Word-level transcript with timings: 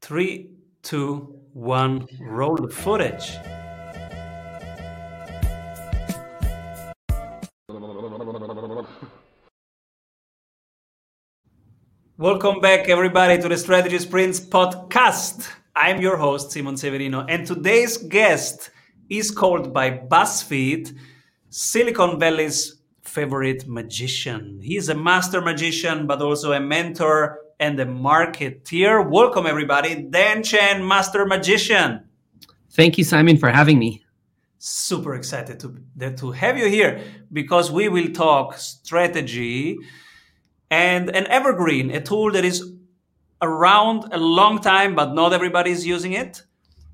Three, 0.00 0.50
two, 0.82 1.40
one, 1.52 2.06
roll 2.20 2.56
the 2.56 2.68
footage. 2.68 3.36
Welcome 12.16 12.60
back, 12.60 12.88
everybody, 12.88 13.40
to 13.40 13.48
the 13.48 13.56
Strategy 13.56 13.98
Sprints 13.98 14.40
podcast. 14.40 15.48
I'm 15.76 16.00
your 16.00 16.16
host, 16.16 16.50
Simon 16.50 16.76
Severino, 16.76 17.24
and 17.28 17.46
today's 17.46 17.96
guest 17.96 18.70
is 19.08 19.30
called 19.30 19.72
by 19.72 19.90
BuzzFeed 19.90 20.96
Silicon 21.50 22.18
Valley's 22.18 22.82
favorite 23.02 23.68
magician. 23.68 24.58
He's 24.62 24.88
a 24.88 24.94
master 24.94 25.40
magician, 25.40 26.06
but 26.06 26.20
also 26.20 26.52
a 26.52 26.60
mentor 26.60 27.38
and 27.60 27.78
a 27.80 27.86
marketeer. 27.86 29.08
Welcome, 29.08 29.46
everybody. 29.46 30.02
Dan 30.02 30.42
Chan, 30.42 30.86
master 30.86 31.26
magician. 31.26 32.04
Thank 32.70 32.98
you, 32.98 33.04
Simon, 33.04 33.36
for 33.36 33.50
having 33.50 33.78
me. 33.78 34.04
Super 34.58 35.14
excited 35.14 35.60
to, 35.60 36.12
to 36.16 36.30
have 36.32 36.58
you 36.58 36.68
here 36.68 37.00
because 37.32 37.70
we 37.70 37.88
will 37.88 38.10
talk 38.12 38.56
strategy 38.58 39.78
and 40.70 41.14
an 41.14 41.26
evergreen, 41.28 41.90
a 41.90 42.00
tool 42.00 42.32
that 42.32 42.44
is 42.44 42.72
around 43.40 44.12
a 44.12 44.18
long 44.18 44.60
time, 44.60 44.94
but 44.94 45.14
not 45.14 45.32
everybody 45.32 45.70
is 45.70 45.86
using 45.86 46.12
it. 46.12 46.42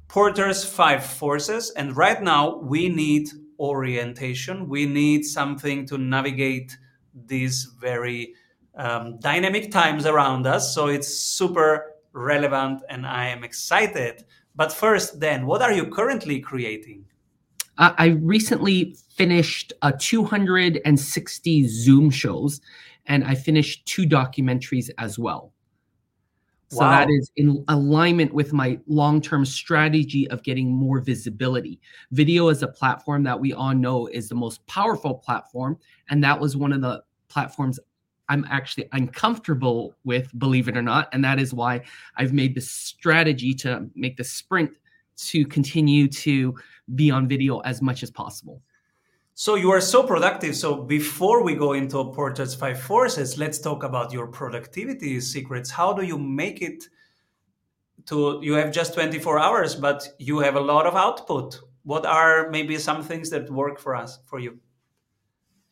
Porter's 0.09 0.65
five 0.65 1.05
forces. 1.05 1.71
And 1.71 1.97
right 1.97 2.23
now, 2.23 2.59
we 2.59 2.89
need 2.89 3.29
orientation. 3.59 4.69
We 4.69 4.87
need 4.87 5.25
something 5.25 5.87
to 5.87 5.99
navigate 5.99 6.77
this 7.15 7.65
very 7.65 8.35
um, 8.77 9.19
dynamic 9.19 9.71
times 9.71 10.07
around 10.07 10.47
us. 10.47 10.75
So 10.75 10.89
it's 10.89 11.09
super 11.09 11.95
relevant 12.13 12.83
and 12.89 13.07
I 13.07 13.27
am 13.29 13.45
excited. 13.45 14.25
But 14.55 14.73
first, 14.73 15.21
Dan, 15.21 15.47
what 15.47 15.63
are 15.63 15.73
you 15.73 15.87
currently 15.87 16.41
creating? 16.41 17.05
Uh, 17.77 17.93
I 17.99 18.07
recently 18.21 18.97
finished 19.15 19.73
a 19.83 19.93
260 19.93 21.69
Zoom 21.69 22.11
shows 22.11 22.61
and 23.07 23.25
I 23.25 23.35
finished 23.35 23.87
two 23.87 24.07
documentaries 24.07 24.91
as 24.99 25.19
well. 25.19 25.53
So 26.69 26.81
wow. 26.81 26.91
that 26.91 27.11
is 27.11 27.31
in 27.37 27.65
alignment 27.69 28.33
with 28.33 28.53
my 28.53 28.79
long-term 28.87 29.45
strategy 29.45 30.29
of 30.31 30.43
getting 30.43 30.71
more 30.71 31.01
visibility. 31.01 31.81
Video 32.11 32.49
is 32.49 32.63
a 32.63 32.69
platform 32.69 33.23
that 33.25 33.39
we 33.39 33.53
all 33.53 33.75
know 33.75 34.07
is 34.09 34.29
the 34.29 34.35
most 34.35 34.67
powerful 34.67 35.15
platform, 35.15 35.79
and 36.11 36.25
that 36.25 36.41
was 36.41 36.57
one 36.57 36.73
of 36.73 36.81
the 36.81 37.03
platforms 37.29 37.79
I'm 38.29 38.47
actually 38.51 38.89
uncomfortable 38.93 39.95
with, 40.05 40.37
believe 40.39 40.69
it 40.69 40.77
or 40.77 40.83
not, 40.83 41.09
and 41.13 41.25
that 41.25 41.39
is 41.39 41.53
why 41.53 41.83
I've 42.17 42.33
made 42.33 42.55
the 42.55 42.61
strategy 42.61 43.55
to 43.55 43.89
make 43.95 44.17
the 44.17 44.25
sprint 44.25 44.73
to 45.17 45.45
continue 45.47 46.09
to 46.09 46.55
be 46.95 47.11
on 47.11 47.29
video 47.29 47.61
as 47.61 47.81
much 47.81 48.03
as 48.03 48.11
possible. 48.11 48.61
So 49.37 49.57
you 49.57 49.71
are 49.73 49.81
so 49.81 50.05
productive. 50.05 50.55
So 50.55 50.77
before 50.77 51.43
we 51.43 51.57
go 51.57 51.73
into 51.73 52.13
Porter's 52.13 52.55
five 52.55 52.81
forces, 52.81 53.37
let's 53.37 53.59
talk 53.59 53.83
about 53.83 54.13
your 54.13 54.29
productivity 54.29 55.21
secrets. 55.21 55.71
How 55.71 55.93
do 55.93 56.03
you 56.03 56.17
make 56.17 56.63
it 56.63 56.85
to 58.07 58.39
you 58.43 58.53
have 58.55 58.71
just 58.71 58.95
24 58.95 59.39
hours, 59.39 59.75
but 59.75 60.09
you 60.19 60.39
have 60.39 60.55
a 60.55 60.61
lot 60.61 60.87
of 60.87 60.95
output? 60.95 61.59
What 61.83 62.07
are 62.07 62.49
maybe 62.51 62.79
some 62.79 63.03
things 63.03 63.29
that 63.31 63.51
work 63.51 63.81
for 63.81 63.97
us 63.97 64.21
for 64.25 64.39
you? 64.39 64.59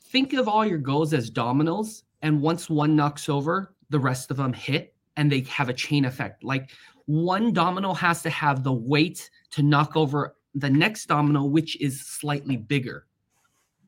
Think 0.01 0.33
of 0.33 0.49
all 0.49 0.67
your 0.67 0.79
goals 0.79 1.15
as 1.15 1.31
dominoes, 1.31 2.03
and 2.23 2.41
once 2.41 2.71
one 2.71 2.97
knocks 2.97 3.29
over, 3.29 3.75
the 3.91 3.99
rest 3.99 4.31
of 4.31 4.37
them 4.37 4.53
hit 4.53 4.95
and 5.17 5.31
they 5.31 5.41
have 5.41 5.69
a 5.69 5.75
chain 5.75 6.05
effect. 6.05 6.43
Like 6.43 6.71
one 7.07 7.53
domino 7.53 7.93
has 7.93 8.23
to 8.23 8.31
have 8.31 8.63
the 8.63 8.73
weight 8.73 9.29
to 9.51 9.63
knock 9.63 9.97
over 9.97 10.37
the 10.55 10.71
next 10.71 11.07
domino, 11.07 11.45
which 11.45 11.81
is 11.81 12.01
slightly 12.01 12.57
bigger. 12.57 13.07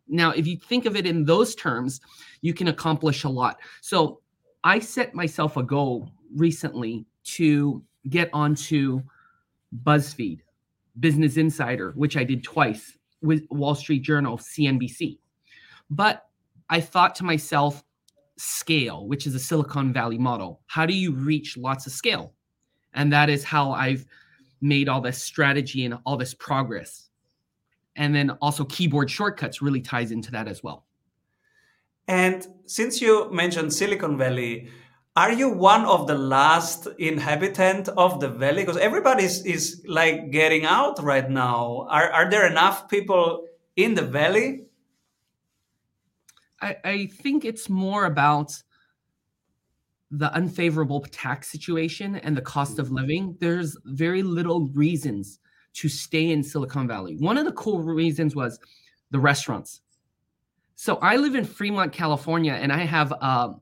Now, 0.08 0.30
if 0.32 0.46
you 0.46 0.58
think 0.58 0.84
of 0.84 0.96
it 0.96 1.06
in 1.06 1.24
those 1.24 1.54
terms, 1.54 2.00
you 2.42 2.52
can 2.52 2.68
accomplish 2.68 3.24
a 3.24 3.28
lot. 3.28 3.58
So 3.80 4.20
I 4.62 4.78
set 4.78 5.14
myself 5.14 5.56
a 5.56 5.62
goal 5.62 6.10
recently 6.34 7.06
to 7.24 7.82
get 8.10 8.28
onto 8.32 9.02
BuzzFeed, 9.82 10.40
Business 11.00 11.36
Insider, 11.36 11.92
which 11.92 12.16
I 12.16 12.24
did 12.24 12.44
twice 12.44 12.98
with 13.22 13.46
Wall 13.50 13.74
Street 13.74 14.02
Journal, 14.02 14.36
CNBC. 14.36 15.18
But 15.88 16.26
I 16.68 16.80
thought 16.80 17.14
to 17.16 17.24
myself, 17.24 17.82
scale, 18.36 19.06
which 19.06 19.26
is 19.26 19.34
a 19.34 19.38
Silicon 19.38 19.92
Valley 19.92 20.18
model. 20.18 20.60
How 20.66 20.86
do 20.86 20.94
you 20.94 21.12
reach 21.12 21.56
lots 21.56 21.86
of 21.86 21.92
scale? 21.92 22.34
And 22.94 23.12
that 23.12 23.28
is 23.28 23.44
how 23.44 23.72
I've 23.72 24.06
made 24.60 24.88
all 24.88 25.00
this 25.00 25.22
strategy 25.22 25.84
and 25.84 25.98
all 26.04 26.16
this 26.16 26.34
progress 26.34 27.04
and 27.96 28.14
then 28.14 28.30
also 28.40 28.64
keyboard 28.64 29.10
shortcuts 29.10 29.62
really 29.62 29.80
ties 29.80 30.10
into 30.10 30.30
that 30.32 30.48
as 30.48 30.62
well. 30.62 30.84
And 32.08 32.46
since 32.66 33.00
you 33.00 33.30
mentioned 33.32 33.72
Silicon 33.72 34.18
Valley, 34.18 34.68
are 35.16 35.32
you 35.32 35.48
one 35.48 35.84
of 35.84 36.06
the 36.06 36.18
last 36.18 36.88
inhabitant 36.98 37.88
of 37.90 38.20
the 38.20 38.28
valley? 38.28 38.62
Because 38.62 38.76
everybody 38.76 39.24
is, 39.24 39.46
is 39.46 39.84
like 39.86 40.30
getting 40.30 40.64
out 40.64 41.02
right 41.02 41.30
now. 41.30 41.86
Are, 41.88 42.10
are 42.10 42.30
there 42.30 42.46
enough 42.46 42.88
people 42.88 43.46
in 43.76 43.94
the 43.94 44.02
valley? 44.02 44.64
I, 46.64 46.76
I 46.84 47.06
think 47.06 47.44
it's 47.44 47.68
more 47.68 48.06
about 48.06 48.52
the 50.10 50.32
unfavorable 50.32 51.02
tax 51.10 51.50
situation 51.50 52.16
and 52.16 52.36
the 52.36 52.40
cost 52.40 52.78
of 52.78 52.88
mm. 52.88 52.96
living. 52.96 53.36
There's 53.38 53.76
very 53.84 54.22
little 54.22 54.68
reasons 54.68 55.40
to 55.74 55.88
stay 55.88 56.30
in 56.30 56.42
Silicon 56.42 56.88
Valley. 56.88 57.16
One 57.18 57.36
of 57.36 57.44
the 57.44 57.52
cool 57.52 57.82
reasons 57.82 58.34
was 58.34 58.58
the 59.10 59.18
restaurants. 59.18 59.82
So 60.76 60.96
I 60.96 61.16
live 61.16 61.34
in 61.34 61.44
Fremont, 61.44 61.92
California, 61.92 62.52
and 62.52 62.72
I 62.72 62.78
have 62.78 63.12
a 63.12 63.54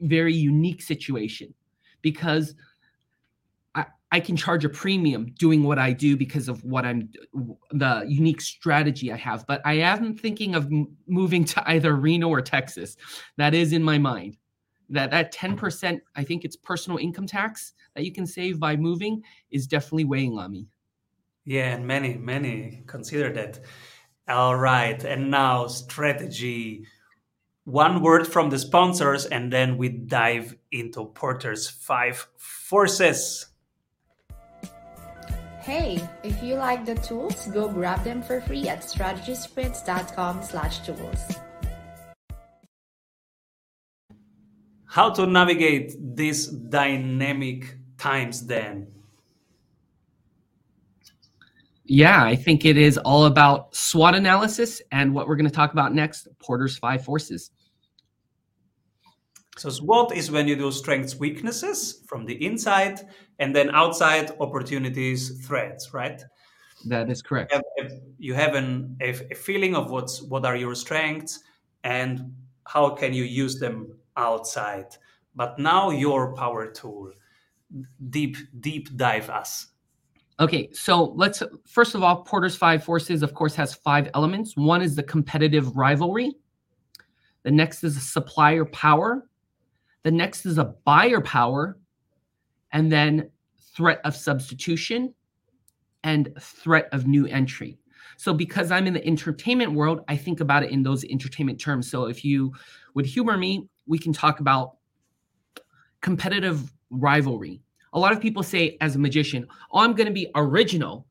very 0.00 0.34
unique 0.34 0.82
situation 0.82 1.54
because 2.02 2.54
I, 4.12 4.20
can 4.20 4.36
charge 4.36 4.64
a 4.64 4.68
premium 4.68 5.32
doing 5.38 5.62
what 5.62 5.78
I 5.78 5.92
do 5.92 6.16
because 6.16 6.48
of 6.48 6.62
what 6.64 6.84
I'm 6.84 7.10
the 7.70 8.04
unique 8.08 8.40
strategy 8.40 9.12
I 9.12 9.16
have. 9.16 9.46
But 9.46 9.60
I 9.64 9.74
am 9.74 10.16
thinking 10.16 10.54
of 10.54 10.70
moving 11.06 11.44
to 11.46 11.70
either 11.70 11.94
Reno 11.94 12.28
or 12.28 12.42
Texas. 12.42 12.96
That 13.36 13.54
is 13.54 13.72
in 13.72 13.82
my 13.82 13.98
mind. 13.98 14.36
That 14.88 15.10
that 15.12 15.32
10%, 15.32 16.00
I 16.16 16.24
think 16.24 16.44
it's 16.44 16.56
personal 16.56 16.98
income 16.98 17.26
tax 17.26 17.74
that 17.94 18.04
you 18.04 18.12
can 18.12 18.26
save 18.26 18.58
by 18.58 18.76
moving 18.76 19.22
is 19.50 19.66
definitely 19.66 20.04
weighing 20.04 20.38
on 20.38 20.52
me. 20.52 20.66
Yeah, 21.44 21.74
and 21.74 21.86
many, 21.86 22.14
many 22.14 22.82
consider 22.86 23.32
that. 23.32 23.60
All 24.28 24.56
right. 24.56 25.02
And 25.02 25.30
now 25.30 25.66
strategy. 25.66 26.86
One 27.64 28.02
word 28.02 28.26
from 28.26 28.50
the 28.50 28.58
sponsors, 28.58 29.26
and 29.26 29.52
then 29.52 29.76
we 29.76 29.88
dive 29.88 30.56
into 30.72 31.06
Porter's 31.06 31.68
five 31.68 32.26
forces. 32.36 33.46
Hey, 35.70 36.00
if 36.24 36.42
you 36.42 36.56
like 36.56 36.84
the 36.84 36.96
tools, 36.96 37.46
go 37.46 37.68
grab 37.68 38.02
them 38.02 38.22
for 38.22 38.40
free 38.40 38.66
at 38.68 38.80
strategysprints.com 38.80 40.42
slash 40.42 40.80
tools. 40.80 41.36
How 44.84 45.10
to 45.10 45.26
navigate 45.28 45.94
these 46.16 46.48
dynamic 46.48 47.76
times 47.98 48.46
then? 48.46 48.88
Yeah, 51.84 52.24
I 52.24 52.34
think 52.34 52.64
it 52.64 52.76
is 52.76 52.98
all 52.98 53.26
about 53.26 53.72
SWOT 53.72 54.16
analysis 54.16 54.82
and 54.90 55.14
what 55.14 55.28
we're 55.28 55.36
going 55.36 55.48
to 55.48 55.54
talk 55.54 55.72
about 55.72 55.94
next 55.94 56.26
Porter's 56.40 56.78
five 56.78 57.04
forces. 57.04 57.52
So, 59.60 59.68
SWOT 59.68 60.16
is 60.16 60.30
when 60.30 60.48
you 60.48 60.56
do 60.56 60.72
strengths, 60.72 61.16
weaknesses 61.16 62.02
from 62.06 62.24
the 62.24 62.42
inside, 62.42 63.00
and 63.38 63.54
then 63.54 63.68
outside 63.74 64.32
opportunities, 64.40 65.46
threats, 65.46 65.92
right? 65.92 66.22
That 66.86 67.10
is 67.10 67.20
correct. 67.20 67.52
You 67.52 67.60
have, 67.82 67.92
you 68.18 68.34
have 68.34 68.54
an, 68.54 68.96
a, 69.02 69.10
a 69.10 69.34
feeling 69.34 69.76
of 69.76 69.90
what's 69.90 70.22
what 70.22 70.46
are 70.46 70.56
your 70.56 70.74
strengths 70.74 71.40
and 71.84 72.34
how 72.66 72.88
can 72.90 73.12
you 73.12 73.24
use 73.24 73.58
them 73.58 73.98
outside. 74.16 74.96
But 75.34 75.58
now 75.58 75.90
your 75.90 76.34
power 76.34 76.72
tool, 76.72 77.12
deep 78.08 78.38
deep 78.60 78.96
dive 78.96 79.28
us 79.28 79.66
Okay, 80.40 80.70
so 80.72 81.12
let's 81.16 81.42
first 81.66 81.94
of 81.94 82.02
all, 82.02 82.22
Porter's 82.22 82.56
five 82.56 82.82
forces, 82.82 83.22
of 83.22 83.34
course, 83.34 83.54
has 83.56 83.74
five 83.74 84.08
elements. 84.14 84.56
One 84.56 84.80
is 84.80 84.96
the 84.96 85.02
competitive 85.02 85.76
rivalry. 85.76 86.32
The 87.42 87.50
next 87.50 87.84
is 87.84 88.00
supplier 88.10 88.64
power. 88.64 89.26
The 90.02 90.10
next 90.10 90.46
is 90.46 90.58
a 90.58 90.74
buyer 90.84 91.20
power. 91.20 91.78
And 92.72 92.90
then 92.90 93.30
threat 93.74 94.00
of 94.04 94.14
substitution 94.14 95.14
and 96.04 96.32
threat 96.40 96.88
of 96.92 97.06
new 97.06 97.26
entry. 97.26 97.78
So, 98.16 98.34
because 98.34 98.70
I'm 98.70 98.86
in 98.86 98.94
the 98.94 99.06
entertainment 99.06 99.72
world, 99.72 100.00
I 100.08 100.16
think 100.16 100.40
about 100.40 100.62
it 100.62 100.70
in 100.70 100.82
those 100.82 101.04
entertainment 101.04 101.60
terms. 101.60 101.90
So, 101.90 102.04
if 102.04 102.24
you 102.24 102.52
would 102.94 103.06
humor 103.06 103.36
me, 103.36 103.68
we 103.86 103.98
can 103.98 104.12
talk 104.12 104.40
about 104.40 104.76
competitive 106.00 106.72
rivalry 106.90 107.60
A 107.92 107.98
lot 107.98 108.12
of 108.12 108.20
people 108.20 108.42
say, 108.42 108.76
as 108.80 108.96
a 108.96 108.98
magician, 108.98 109.46
oh, 109.72 109.80
I'm 109.80 109.94
going 109.94 110.06
to 110.06 110.12
be 110.12 110.28
original, 110.34 111.06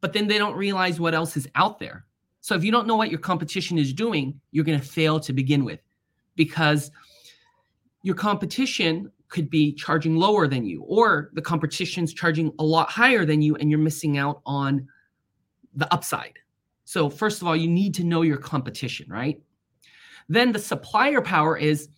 but 0.00 0.12
then 0.12 0.26
they 0.26 0.38
don't 0.38 0.56
realize 0.56 1.00
what 1.00 1.14
else 1.14 1.36
is 1.36 1.48
out 1.54 1.78
there. 1.78 2.06
So 2.40 2.54
if 2.54 2.64
you 2.64 2.70
don't 2.70 2.86
know 2.86 2.96
what 2.96 3.10
your 3.10 3.18
competition 3.18 3.76
is 3.78 3.92
doing, 3.92 4.40
you're 4.52 4.64
going 4.64 4.78
to 4.78 4.86
fail 4.86 5.18
to 5.20 5.32
begin 5.32 5.64
with 5.64 5.80
because 6.36 6.90
your 8.02 8.14
competition 8.14 9.10
could 9.28 9.50
be 9.50 9.72
charging 9.72 10.16
lower 10.16 10.46
than 10.46 10.64
you, 10.64 10.82
or 10.82 11.30
the 11.34 11.42
competition's 11.42 12.12
charging 12.14 12.52
a 12.58 12.64
lot 12.64 12.88
higher 12.88 13.24
than 13.24 13.42
you, 13.42 13.56
and 13.56 13.70
you're 13.70 13.78
missing 13.78 14.18
out 14.18 14.40
on 14.46 14.86
the 15.74 15.92
upside. 15.92 16.38
So, 16.84 17.10
first 17.10 17.42
of 17.42 17.48
all, 17.48 17.56
you 17.56 17.68
need 17.68 17.94
to 17.94 18.04
know 18.04 18.22
your 18.22 18.36
competition, 18.36 19.10
right? 19.10 19.42
Then 20.28 20.52
the 20.52 20.58
supplier 20.58 21.20
power 21.20 21.56
is 21.56 21.88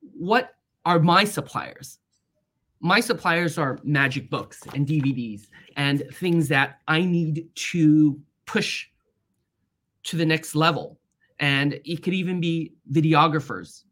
what 0.00 0.54
are 0.84 0.98
my 0.98 1.24
suppliers? 1.24 1.98
My 2.80 3.00
suppliers 3.00 3.58
are 3.58 3.78
magic 3.84 4.30
books 4.30 4.62
and 4.74 4.86
DVDs 4.86 5.48
and 5.76 6.02
things 6.14 6.48
that 6.48 6.80
I 6.88 7.02
need 7.02 7.48
to 7.54 8.18
push 8.46 8.88
to 10.04 10.16
the 10.16 10.24
next 10.24 10.54
level. 10.54 10.98
And 11.38 11.78
it 11.84 12.02
could 12.02 12.14
even 12.14 12.40
be 12.40 12.72
videographers. 12.90 13.84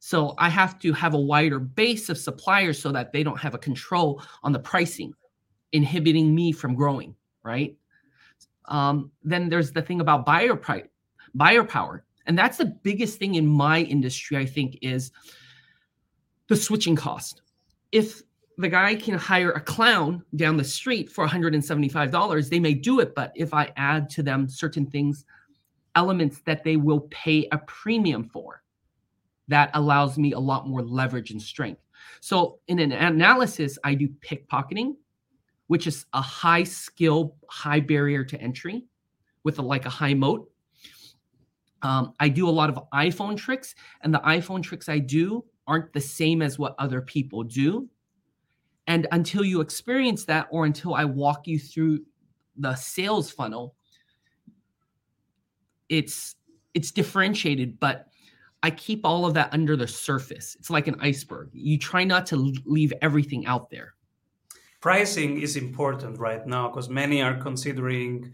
So 0.00 0.34
I 0.38 0.48
have 0.48 0.78
to 0.80 0.92
have 0.94 1.12
a 1.12 1.20
wider 1.20 1.58
base 1.58 2.08
of 2.08 2.16
suppliers 2.16 2.80
so 2.80 2.90
that 2.90 3.12
they 3.12 3.22
don't 3.22 3.38
have 3.38 3.54
a 3.54 3.58
control 3.58 4.22
on 4.42 4.50
the 4.50 4.58
pricing, 4.58 5.12
inhibiting 5.72 6.34
me 6.34 6.52
from 6.52 6.74
growing, 6.74 7.14
right? 7.44 7.76
Um, 8.64 9.10
then 9.22 9.50
there's 9.50 9.72
the 9.72 9.82
thing 9.82 10.00
about 10.00 10.24
buyer 10.24 10.58
buyer 11.34 11.64
power. 11.64 12.04
And 12.26 12.38
that's 12.38 12.56
the 12.56 12.64
biggest 12.64 13.18
thing 13.18 13.34
in 13.34 13.46
my 13.46 13.82
industry, 13.82 14.38
I 14.38 14.46
think, 14.46 14.78
is 14.80 15.12
the 16.48 16.56
switching 16.56 16.96
cost. 16.96 17.42
If 17.92 18.22
the 18.56 18.68
guy 18.68 18.94
can 18.94 19.14
hire 19.14 19.50
a 19.50 19.60
clown 19.60 20.24
down 20.36 20.56
the 20.56 20.64
street 20.64 21.10
for 21.10 21.26
$175, 21.26 22.48
they 22.48 22.60
may 22.60 22.72
do 22.74 23.00
it. 23.00 23.14
But 23.14 23.32
if 23.34 23.52
I 23.52 23.72
add 23.76 24.08
to 24.10 24.22
them 24.22 24.48
certain 24.48 24.86
things, 24.86 25.26
elements 25.94 26.40
that 26.46 26.64
they 26.64 26.76
will 26.76 27.00
pay 27.10 27.48
a 27.52 27.58
premium 27.58 28.28
for, 28.28 28.59
that 29.50 29.70
allows 29.74 30.16
me 30.16 30.32
a 30.32 30.38
lot 30.38 30.66
more 30.66 30.82
leverage 30.82 31.32
and 31.32 31.42
strength. 31.42 31.82
So 32.20 32.60
in 32.68 32.78
an 32.78 32.92
analysis, 32.92 33.78
I 33.84 33.94
do 33.94 34.08
pickpocketing, 34.20 34.94
which 35.66 35.86
is 35.86 36.06
a 36.12 36.22
high 36.22 36.64
skill, 36.64 37.36
high 37.48 37.80
barrier 37.80 38.24
to 38.24 38.40
entry 38.40 38.84
with 39.44 39.58
a, 39.58 39.62
like 39.62 39.86
a 39.86 39.90
high 39.90 40.14
moat. 40.14 40.50
Um, 41.82 42.14
I 42.20 42.28
do 42.28 42.48
a 42.48 42.50
lot 42.50 42.70
of 42.70 42.78
iPhone 42.92 43.36
tricks, 43.36 43.74
and 44.02 44.12
the 44.12 44.20
iPhone 44.20 44.62
tricks 44.62 44.88
I 44.88 44.98
do 44.98 45.44
aren't 45.66 45.92
the 45.92 46.00
same 46.00 46.42
as 46.42 46.58
what 46.58 46.74
other 46.78 47.00
people 47.00 47.42
do. 47.42 47.88
And 48.86 49.06
until 49.12 49.44
you 49.44 49.60
experience 49.60 50.24
that, 50.26 50.46
or 50.50 50.66
until 50.66 50.94
I 50.94 51.04
walk 51.04 51.46
you 51.46 51.58
through 51.58 52.00
the 52.56 52.74
sales 52.74 53.30
funnel, 53.30 53.74
it's 55.88 56.36
it's 56.74 56.92
differentiated, 56.92 57.80
but 57.80 58.06
I 58.62 58.70
keep 58.70 59.00
all 59.04 59.24
of 59.24 59.34
that 59.34 59.52
under 59.52 59.76
the 59.76 59.88
surface. 59.88 60.56
It's 60.58 60.70
like 60.70 60.86
an 60.86 60.96
iceberg. 61.00 61.50
You 61.52 61.78
try 61.78 62.04
not 62.04 62.26
to 62.26 62.36
leave 62.36 62.92
everything 63.00 63.46
out 63.46 63.70
there. 63.70 63.94
Pricing 64.80 65.40
is 65.40 65.56
important 65.56 66.18
right 66.18 66.46
now 66.46 66.68
because 66.68 66.88
many 66.88 67.22
are 67.22 67.36
considering 67.36 68.32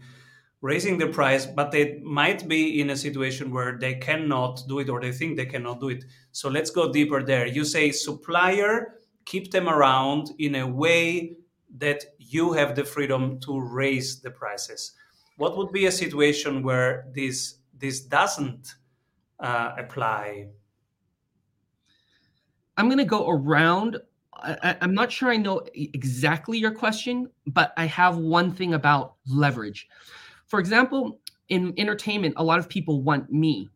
raising 0.61 0.97
the 0.97 1.07
price, 1.07 1.45
but 1.45 1.71
they 1.71 1.99
might 2.03 2.47
be 2.47 2.81
in 2.81 2.89
a 2.89 2.95
situation 2.95 3.51
where 3.51 3.77
they 3.77 3.95
cannot 3.95 4.63
do 4.67 4.79
it 4.79 4.89
or 4.89 4.99
they 4.99 5.11
think 5.11 5.37
they 5.37 5.45
cannot 5.45 5.79
do 5.79 5.89
it. 5.89 6.03
So 6.31 6.49
let's 6.49 6.71
go 6.71 6.91
deeper 6.91 7.23
there. 7.23 7.47
You 7.47 7.63
say 7.63 7.91
supplier, 7.91 8.99
keep 9.25 9.51
them 9.51 9.69
around 9.69 10.31
in 10.39 10.55
a 10.55 10.67
way 10.67 11.37
that 11.77 12.03
you 12.17 12.53
have 12.53 12.75
the 12.75 12.83
freedom 12.83 13.39
to 13.41 13.59
raise 13.59 14.19
the 14.19 14.31
prices. 14.31 14.93
What 15.37 15.57
would 15.57 15.71
be 15.71 15.85
a 15.85 15.91
situation 15.91 16.63
where 16.63 17.07
this 17.13 17.55
this 17.77 18.01
doesn't 18.01 18.73
uh, 19.39 19.73
apply? 19.77 20.47
I'm 22.77 22.87
going 22.87 22.99
to 22.99 23.05
go 23.05 23.29
around. 23.29 23.97
I, 24.33 24.77
I'm 24.81 24.93
not 24.93 25.11
sure 25.11 25.29
I 25.29 25.37
know 25.37 25.61
exactly 25.73 26.57
your 26.59 26.71
question, 26.71 27.29
but 27.47 27.73
I 27.75 27.85
have 27.85 28.17
one 28.17 28.51
thing 28.51 28.75
about 28.75 29.15
leverage. 29.27 29.87
For 30.45 30.59
example, 30.59 31.19
in 31.49 31.73
entertainment, 31.77 32.35
a 32.37 32.43
lot 32.43 32.59
of 32.59 32.69
people 32.69 33.01
want 33.01 33.31
me, 33.31 33.69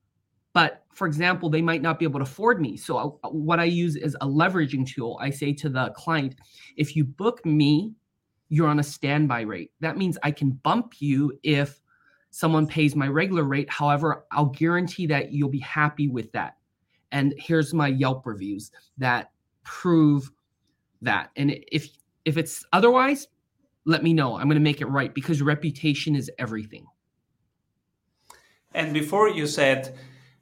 but 0.53 0.83
for 0.93 1.07
example, 1.07 1.49
they 1.49 1.61
might 1.61 1.81
not 1.81 1.97
be 1.97 2.05
able 2.05 2.19
to 2.19 2.23
afford 2.23 2.61
me. 2.61 2.77
So, 2.77 3.19
uh, 3.23 3.29
what 3.29 3.59
I 3.59 3.63
use 3.63 3.95
is 3.95 4.15
a 4.21 4.27
leveraging 4.27 4.85
tool. 4.87 5.17
I 5.21 5.29
say 5.29 5.53
to 5.53 5.69
the 5.69 5.89
client, 5.95 6.35
if 6.75 6.95
you 6.95 7.05
book 7.05 7.45
me, 7.45 7.93
you're 8.49 8.67
on 8.67 8.79
a 8.79 8.83
standby 8.83 9.41
rate. 9.41 9.71
That 9.79 9.97
means 9.97 10.17
I 10.23 10.31
can 10.31 10.51
bump 10.51 10.95
you 10.99 11.39
if 11.43 11.81
someone 12.31 12.65
pays 12.65 12.95
my 12.95 13.07
regular 13.07 13.43
rate. 13.43 13.69
However, 13.69 14.25
I'll 14.31 14.45
guarantee 14.45 15.05
that 15.07 15.31
you'll 15.31 15.49
be 15.49 15.59
happy 15.59 16.07
with 16.07 16.31
that. 16.31 16.57
And 17.11 17.33
here's 17.37 17.73
my 17.73 17.87
Yelp 17.87 18.25
reviews 18.25 18.71
that 18.97 19.31
prove 19.63 20.31
that. 21.01 21.29
And 21.35 21.59
if 21.71 21.89
if 22.23 22.37
it's 22.37 22.65
otherwise, 22.71 23.27
let 23.85 24.03
me 24.03 24.13
know. 24.13 24.37
I'm 24.37 24.45
going 24.47 24.55
to 24.55 24.61
make 24.61 24.81
it 24.81 24.85
right 24.85 25.13
because 25.13 25.41
reputation 25.41 26.15
is 26.15 26.31
everything. 26.37 26.85
And 28.73 28.93
before 28.93 29.29
you 29.29 29.47
said, 29.47 29.97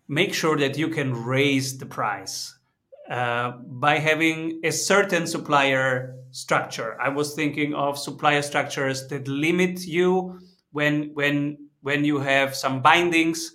make 0.08 0.34
sure 0.34 0.58
that 0.58 0.78
you 0.78 0.90
can 0.90 1.14
raise 1.14 1.78
the 1.78 1.86
price 1.86 2.58
uh, 3.10 3.52
by 3.66 3.98
having 3.98 4.60
a 4.64 4.72
certain 4.72 5.26
supplier 5.26 6.16
structure. 6.32 7.00
I 7.02 7.10
was 7.10 7.34
thinking 7.34 7.74
of 7.74 7.98
supplier 7.98 8.42
structures 8.44 9.08
that 9.08 9.28
limit 9.28 9.86
you 9.86 10.40
when 10.72 11.12
when 11.14 11.69
when 11.82 12.04
you 12.04 12.20
have 12.20 12.56
some 12.56 12.82
bindings 12.82 13.54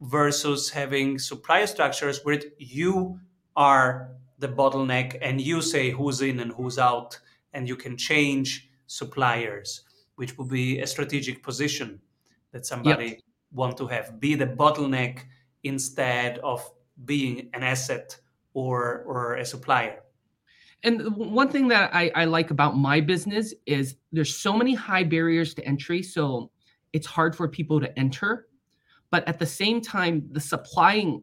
versus 0.00 0.70
having 0.70 1.18
supplier 1.18 1.66
structures 1.66 2.20
where 2.24 2.40
you 2.58 3.18
are 3.56 4.10
the 4.38 4.48
bottleneck 4.48 5.18
and 5.22 5.40
you 5.40 5.62
say 5.62 5.90
who's 5.90 6.20
in 6.20 6.40
and 6.40 6.52
who's 6.52 6.78
out 6.78 7.18
and 7.52 7.68
you 7.68 7.76
can 7.76 7.96
change 7.96 8.68
suppliers 8.86 9.84
which 10.16 10.36
would 10.38 10.48
be 10.48 10.80
a 10.80 10.86
strategic 10.86 11.42
position 11.42 12.00
that 12.52 12.66
somebody 12.66 13.06
yep. 13.06 13.20
want 13.52 13.76
to 13.78 13.86
have. 13.86 14.20
Be 14.20 14.34
the 14.34 14.46
bottleneck 14.46 15.20
instead 15.64 16.38
of 16.38 16.68
being 17.04 17.50
an 17.52 17.62
asset 17.62 18.16
or 18.52 19.02
or 19.06 19.34
a 19.34 19.44
supplier. 19.44 20.00
And 20.84 21.16
one 21.16 21.48
thing 21.48 21.68
that 21.68 21.94
I, 21.94 22.10
I 22.14 22.24
like 22.26 22.50
about 22.50 22.76
my 22.76 23.00
business 23.00 23.54
is 23.64 23.96
there's 24.12 24.36
so 24.36 24.52
many 24.52 24.74
high 24.74 25.02
barriers 25.02 25.54
to 25.54 25.64
entry. 25.64 26.02
So 26.02 26.50
it's 26.94 27.06
hard 27.06 27.36
for 27.36 27.46
people 27.46 27.78
to 27.78 27.98
enter 27.98 28.46
but 29.10 29.26
at 29.28 29.38
the 29.38 29.46
same 29.46 29.82
time 29.82 30.26
the 30.32 30.40
supplying 30.40 31.22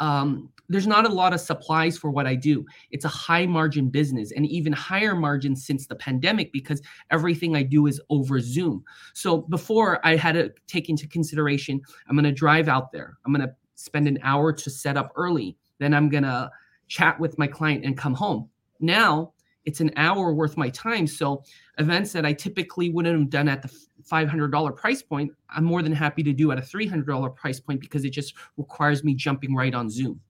um, 0.00 0.50
there's 0.68 0.86
not 0.86 1.04
a 1.04 1.12
lot 1.12 1.34
of 1.34 1.40
supplies 1.40 1.98
for 1.98 2.10
what 2.10 2.26
I 2.26 2.36
do. 2.36 2.64
It's 2.90 3.04
a 3.04 3.08
high 3.08 3.44
margin 3.44 3.88
business 3.88 4.32
and 4.32 4.46
even 4.46 4.72
higher 4.72 5.14
margin 5.14 5.56
since 5.56 5.86
the 5.86 5.96
pandemic 5.96 6.52
because 6.52 6.80
everything 7.10 7.56
I 7.56 7.64
do 7.64 7.86
is 7.86 8.00
over 8.08 8.40
Zoom. 8.40 8.84
So 9.12 9.38
before 9.38 10.04
I 10.06 10.16
had 10.16 10.32
to 10.32 10.52
take 10.68 10.88
into 10.88 11.08
consideration, 11.08 11.80
I'm 12.08 12.14
going 12.14 12.24
to 12.24 12.32
drive 12.32 12.68
out 12.68 12.92
there. 12.92 13.18
I'm 13.26 13.32
going 13.32 13.46
to 13.46 13.54
spend 13.74 14.06
an 14.06 14.18
hour 14.22 14.52
to 14.52 14.70
set 14.70 14.96
up 14.96 15.12
early. 15.16 15.56
Then 15.78 15.92
I'm 15.92 16.08
going 16.08 16.22
to 16.22 16.50
chat 16.86 17.18
with 17.18 17.36
my 17.36 17.48
client 17.48 17.84
and 17.84 17.96
come 17.96 18.14
home. 18.14 18.48
Now 18.78 19.32
it's 19.70 19.80
an 19.80 19.92
hour 19.96 20.34
worth 20.34 20.56
my 20.56 20.68
time. 20.70 21.06
So 21.06 21.44
events 21.78 22.12
that 22.12 22.26
I 22.26 22.32
typically 22.32 22.90
wouldn't 22.90 23.16
have 23.16 23.30
done 23.30 23.48
at 23.48 23.62
the 23.62 23.70
$500 24.10 24.76
price 24.76 25.00
point, 25.00 25.30
I'm 25.48 25.64
more 25.64 25.80
than 25.82 25.92
happy 25.92 26.24
to 26.24 26.32
do 26.32 26.50
at 26.50 26.58
a 26.58 26.62
$300 26.62 27.36
price 27.36 27.60
point 27.60 27.80
because 27.80 28.04
it 28.04 28.10
just 28.10 28.34
requires 28.56 29.04
me 29.04 29.14
jumping 29.14 29.54
right 29.54 29.72
on 29.72 29.88
Zoom. 29.88 30.20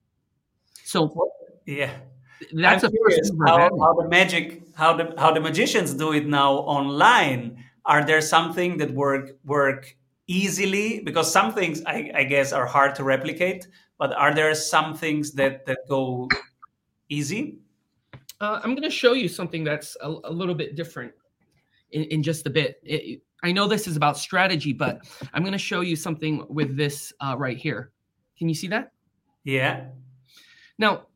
So 0.84 1.00
yeah, 1.64 1.90
that's 2.52 2.84
I'm 2.84 2.90
a 2.92 3.48
how, 3.48 3.70
how 3.78 3.94
the 3.94 4.08
magic, 4.08 4.62
how 4.74 4.92
the 4.94 5.14
how 5.16 5.32
the 5.32 5.40
magicians 5.40 5.94
do 5.94 6.12
it 6.12 6.26
now 6.26 6.52
online. 6.52 7.64
Are 7.86 8.04
there 8.04 8.20
something 8.20 8.76
that 8.78 8.90
work 8.90 9.38
work 9.44 9.96
easily? 10.26 11.00
Because 11.00 11.32
some 11.32 11.54
things 11.54 11.82
I, 11.86 12.10
I 12.14 12.24
guess 12.24 12.52
are 12.52 12.66
hard 12.66 12.94
to 12.96 13.04
replicate, 13.04 13.68
but 13.98 14.12
are 14.12 14.34
there 14.34 14.54
some 14.54 14.96
things 14.96 15.32
that 15.32 15.64
that 15.66 15.78
go 15.88 16.28
easy? 17.08 17.60
Uh, 18.40 18.60
I'm 18.62 18.70
going 18.70 18.82
to 18.82 18.90
show 18.90 19.12
you 19.12 19.28
something 19.28 19.64
that's 19.64 19.96
a, 20.00 20.08
a 20.24 20.32
little 20.32 20.54
bit 20.54 20.74
different 20.74 21.12
in, 21.92 22.04
in 22.04 22.22
just 22.22 22.46
a 22.46 22.50
bit. 22.50 22.80
It, 22.82 23.22
I 23.42 23.52
know 23.52 23.66
this 23.66 23.86
is 23.86 23.96
about 23.96 24.18
strategy, 24.18 24.72
but 24.72 25.00
I'm 25.32 25.42
going 25.42 25.52
to 25.52 25.58
show 25.58 25.80
you 25.80 25.96
something 25.96 26.44
with 26.48 26.76
this 26.76 27.12
uh, 27.20 27.36
right 27.38 27.56
here. 27.56 27.92
Can 28.38 28.48
you 28.48 28.54
see 28.54 28.68
that? 28.68 28.92
Yeah. 29.44 29.86
Now, 30.78 31.06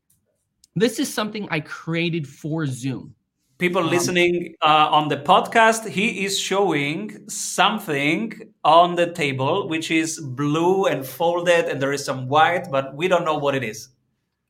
this 0.76 0.99
is 0.99 1.12
something 1.12 1.49
I 1.50 1.61
created 1.61 2.26
for 2.28 2.66
Zoom. 2.66 3.14
People 3.59 3.85
um, 3.85 3.90
listening 3.90 4.54
uh, 4.62 4.88
on 4.90 5.09
the 5.09 5.16
podcast, 5.19 5.88
he 5.88 6.25
is 6.25 6.38
showing 6.38 7.28
something 7.28 8.33
on 8.64 8.97
the 8.97 9.12
table 9.12 9.69
which 9.69 9.90
is 9.90 10.21
blue 10.21 10.87
and 10.87 11.07
folded, 11.07 11.66
and 11.66 11.81
there 11.81 11.93
is 11.93 12.04
some 12.04 12.28
white, 12.28 12.71
but 12.71 12.95
we 12.97 13.07
don't 13.07 13.25
know 13.25 13.38
what 13.38 13.54
it 13.54 13.62
is. 13.62 13.90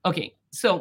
Okay, 0.07 0.35
so 0.50 0.81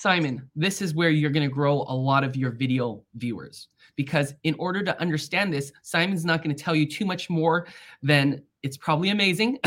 Simon, 0.00 0.48
this 0.56 0.80
is 0.80 0.94
where 0.94 1.10
you're 1.10 1.28
going 1.28 1.46
to 1.46 1.54
grow 1.54 1.84
a 1.86 1.94
lot 1.94 2.24
of 2.24 2.34
your 2.34 2.52
video 2.52 3.04
viewers. 3.16 3.68
Because 3.96 4.32
in 4.44 4.56
order 4.58 4.82
to 4.82 4.98
understand 4.98 5.52
this, 5.52 5.72
Simon's 5.82 6.24
not 6.24 6.42
going 6.42 6.56
to 6.56 6.62
tell 6.62 6.74
you 6.74 6.86
too 6.86 7.04
much 7.04 7.28
more 7.28 7.66
than 8.02 8.42
it's 8.62 8.78
probably 8.78 9.10
amazing. 9.10 9.58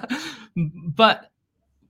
but 0.96 1.30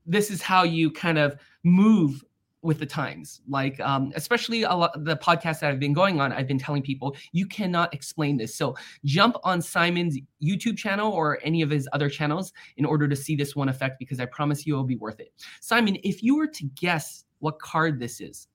this 0.05 0.33
is 0.33 0.43
how 0.43 0.65
you 0.65 0.91
kind 0.91 1.17
of 1.17 1.39
move 1.63 2.25
with 2.61 2.81
the 2.81 2.87
times. 2.87 3.41
Like 3.49 3.79
um, 3.79 4.11
especially 4.17 4.65
a 4.65 4.75
lot 4.75 5.05
the 5.05 5.17
podcast 5.19 5.61
that 5.61 5.71
i've 5.71 5.79
been 5.79 5.93
going 5.93 6.21
on 6.21 6.33
i've 6.33 6.49
been 6.49 6.59
telling 6.59 6.83
people 6.83 7.15
you 7.31 7.47
cannot 7.47 7.95
explain 7.95 8.37
this. 8.37 8.57
So 8.57 8.75
jump 9.05 9.37
on 9.45 9.63
simon's 9.63 10.19
youtube 10.43 10.77
channel 10.77 11.13
or 11.13 11.39
any 11.45 11.63
of 11.63 11.71
his 11.71 11.89
other 11.93 12.11
channels 12.11 12.53
in 12.79 12.85
order 12.85 13.07
to 13.07 13.15
see 13.15 13.37
this 13.37 13.55
one 13.55 13.69
effect 13.69 14.01
because 14.01 14.19
i 14.19 14.27
promise 14.27 14.67
you 14.67 14.75
it'll 14.75 14.83
be 14.83 14.97
worth 14.97 15.21
it. 15.21 15.33
Simon 15.61 15.97
if 16.03 16.25
you 16.25 16.37
were 16.37 16.49
to 16.49 16.65
guess 16.75 17.26
what 17.41 17.59
card 17.59 17.99
this 17.99 18.21
is 18.21 18.49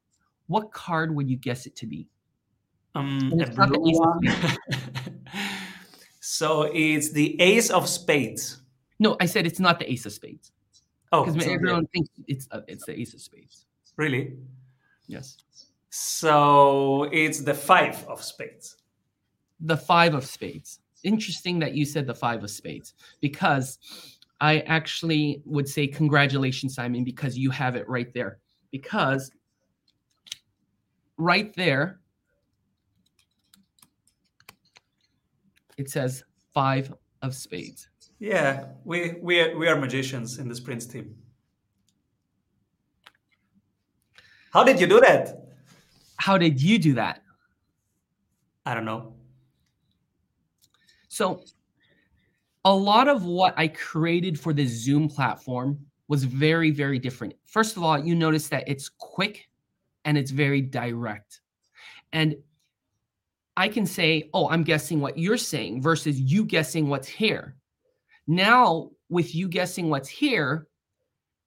what 0.48 0.72
card 0.72 1.14
would 1.16 1.30
you 1.30 1.38
guess 1.38 1.66
it 1.66 1.76
to 1.76 1.88
be 1.88 2.08
um, 2.96 3.32
so 6.20 6.64
it's 6.74 7.12
the 7.12 7.40
ace 7.42 7.70
of 7.70 7.88
spades 7.88 8.62
no 9.00 9.16
i 9.20 9.26
said 9.26 9.46
it's 9.46 9.60
not 9.60 9.80
the 9.80 9.92
ace 9.92 10.06
of 10.06 10.12
spades 10.12 10.52
Oh, 11.14 11.26
because 11.26 11.44
so 11.44 11.52
everyone 11.52 11.86
thinks 11.88 12.10
it's 12.28 12.48
uh, 12.52 12.62
it's 12.68 12.86
the 12.86 12.98
ace 12.98 13.14
of 13.14 13.20
spades. 13.22 13.66
really? 13.98 14.38
Yes, 15.08 15.38
So 15.90 17.04
it's 17.12 17.42
the 17.42 17.54
five 17.54 18.06
of 18.08 18.24
spades. 18.24 18.78
the 19.60 19.76
five 19.76 20.14
of 20.14 20.26
spades. 20.26 20.80
Interesting 21.04 21.60
that 21.60 21.74
you 21.74 21.86
said 21.86 22.08
the 22.08 22.16
five 22.16 22.44
of 22.46 22.50
spades 22.50 22.94
because 23.20 23.78
I 24.40 24.60
actually 24.62 25.42
would 25.46 25.68
say 25.68 25.86
congratulations, 25.86 26.76
Simon, 26.76 27.04
because 27.04 27.38
you 27.38 27.50
have 27.52 27.76
it 27.76 27.90
right 27.90 28.14
there. 28.14 28.38
Because 28.72 29.32
right 31.18 31.54
there, 31.56 32.00
it 35.78 35.90
says 35.90 36.24
five 36.54 36.94
of 37.22 37.36
spades. 37.36 37.90
Yeah, 38.20 38.68
we 38.84 39.16
we 39.22 39.42
are, 39.42 39.58
we 39.58 39.68
are 39.68 39.76
magicians 39.76 40.38
in 40.38 40.48
the 40.48 40.56
sprints 40.56 40.86
team. 40.86 41.16
How 44.52 44.64
did 44.64 44.80
you 44.80 44.88
do 44.88 45.00
that? 45.00 45.48
How 46.18 46.38
did 46.38 46.62
you 46.62 46.78
do 46.78 46.94
that? 46.94 47.24
I 48.66 48.76
don't 48.76 48.86
know. 48.86 49.16
So, 51.08 51.44
a 52.64 52.74
lot 52.74 53.08
of 53.08 53.24
what 53.24 53.54
I 53.58 53.70
created 53.70 54.40
for 54.40 54.54
the 54.54 54.66
Zoom 54.68 55.08
platform 55.10 55.80
was 56.12 56.26
very, 56.26 56.72
very 56.72 57.00
different. 57.00 57.34
First 57.46 57.78
of 57.78 57.84
all, 57.84 57.98
you 57.98 58.16
notice 58.16 58.50
that 58.50 58.68
it's 58.68 58.90
quick 58.90 59.48
and 60.04 60.18
it's 60.18 60.32
very 60.32 60.62
direct. 60.62 61.40
And 62.12 62.36
I 63.56 63.70
can 63.70 63.86
say, 63.86 64.30
oh, 64.34 64.50
I'm 64.50 64.64
guessing 64.64 65.00
what 65.00 65.18
you're 65.18 65.38
saying 65.38 65.82
versus 65.82 66.20
you 66.20 66.44
guessing 66.44 66.90
what's 66.90 67.08
here. 67.08 67.56
Now, 68.28 68.90
with 69.08 69.34
you 69.34 69.48
guessing 69.48 69.88
what's 69.88 70.10
here, 70.10 70.68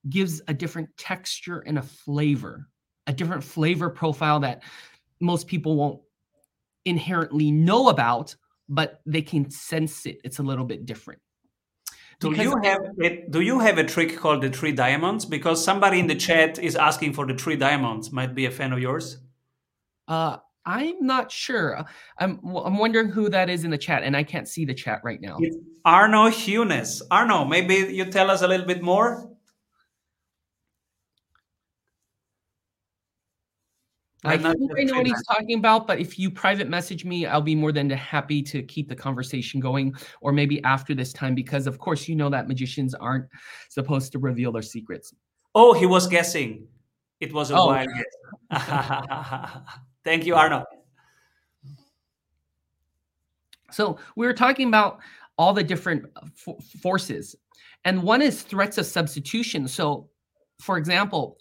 gives 0.08 0.40
a 0.48 0.54
different 0.54 0.88
texture 0.96 1.58
and 1.66 1.78
a 1.78 1.82
flavor, 1.82 2.66
a 3.06 3.12
different 3.12 3.44
flavor 3.44 3.90
profile 3.90 4.40
that 4.40 4.62
most 5.20 5.46
people 5.46 5.76
won't 5.76 6.00
inherently 6.86 7.50
know 7.50 7.90
about, 7.90 8.34
but 8.70 9.02
they 9.04 9.20
can 9.20 9.50
sense 9.50 10.06
it. 10.06 10.22
It's 10.24 10.38
a 10.38 10.42
little 10.42 10.64
bit 10.64 10.86
different. 10.86 11.20
Do 12.20 12.30
Because 12.30 12.44
you 12.44 12.60
have 12.62 12.80
it? 12.98 13.30
Do 13.30 13.40
you 13.40 13.58
have 13.60 13.78
a 13.78 13.84
trick 13.84 14.16
called 14.16 14.42
the 14.42 14.50
three 14.50 14.72
diamonds? 14.72 15.24
Because 15.24 15.64
somebody 15.64 15.98
in 15.98 16.06
the 16.06 16.14
chat 16.14 16.58
is 16.58 16.76
asking 16.76 17.12
for 17.14 17.26
the 17.26 17.34
three 17.34 17.56
diamonds. 17.56 18.12
Might 18.12 18.34
be 18.34 18.46
a 18.46 18.50
fan 18.50 18.72
of 18.72 18.78
yours. 18.78 19.18
Uh, 20.06 20.38
I'm 20.66 21.06
not 21.06 21.30
sure. 21.30 21.84
I'm 22.18 22.40
I'm 22.44 22.78
wondering 22.78 23.08
who 23.08 23.28
that 23.30 23.50
is 23.50 23.64
in 23.64 23.70
the 23.70 23.78
chat, 23.78 24.02
and 24.02 24.16
I 24.16 24.22
can't 24.22 24.48
see 24.48 24.64
the 24.64 24.74
chat 24.74 25.00
right 25.04 25.20
now. 25.20 25.36
It's 25.40 25.56
Arno 25.84 26.30
Hunes. 26.30 27.02
Arno, 27.10 27.44
maybe 27.44 27.74
you 27.74 28.06
tell 28.06 28.30
us 28.30 28.42
a 28.42 28.48
little 28.48 28.66
bit 28.66 28.82
more. 28.82 29.30
I 34.24 34.34
I'm 34.34 34.42
not 34.42 34.56
think 34.56 34.72
I 34.78 34.82
know 34.84 34.96
what 34.98 35.06
he's 35.06 35.22
talking 35.26 35.58
about, 35.58 35.86
but 35.86 35.98
if 35.98 36.18
you 36.18 36.30
private 36.30 36.68
message 36.68 37.04
me, 37.04 37.26
I'll 37.26 37.40
be 37.42 37.54
more 37.54 37.72
than 37.72 37.90
happy 37.90 38.42
to 38.44 38.62
keep 38.62 38.88
the 38.88 38.96
conversation 38.96 39.60
going, 39.60 39.94
or 40.20 40.32
maybe 40.32 40.62
after 40.64 40.94
this 40.94 41.12
time, 41.12 41.34
because 41.34 41.66
of 41.66 41.78
course 41.78 42.08
you 42.08 42.16
know 42.16 42.30
that 42.30 42.48
magicians 42.48 42.94
aren't 42.94 43.26
supposed 43.68 44.12
to 44.12 44.18
reveal 44.18 44.52
their 44.52 44.62
secrets. 44.62 45.14
Oh, 45.54 45.72
he 45.72 45.86
was 45.86 46.06
guessing. 46.06 46.66
It 47.20 47.32
was 47.32 47.50
a 47.50 47.56
Oh. 47.56 47.66
wild 47.66 47.88
guess. 48.50 49.52
Thank 50.04 50.26
you, 50.26 50.34
Arno. 50.34 50.64
So 53.70 53.98
we 54.16 54.26
were 54.26 54.32
talking 54.34 54.68
about 54.68 55.00
all 55.36 55.52
the 55.52 55.64
different 55.64 56.04
uh, 56.16 56.52
forces, 56.80 57.34
and 57.84 58.02
one 58.02 58.22
is 58.22 58.42
threats 58.42 58.78
of 58.78 58.86
substitution. 58.86 59.66
So, 59.68 60.08
for 60.60 60.78
example, 60.78 61.38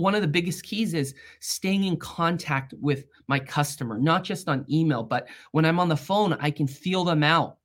one 0.00 0.14
of 0.14 0.22
the 0.22 0.28
biggest 0.28 0.64
keys 0.64 0.94
is 0.94 1.14
staying 1.40 1.84
in 1.84 1.96
contact 1.96 2.74
with 2.80 3.06
my 3.28 3.38
customer, 3.38 3.98
not 3.98 4.24
just 4.24 4.48
on 4.48 4.64
email, 4.70 5.02
but 5.02 5.28
when 5.52 5.64
I'm 5.64 5.78
on 5.78 5.88
the 5.88 5.96
phone, 5.96 6.32
I 6.40 6.50
can 6.50 6.66
feel 6.66 7.04
them 7.04 7.22
out. 7.22 7.58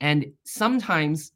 And 0.00 0.26
sometimes, 0.44 1.32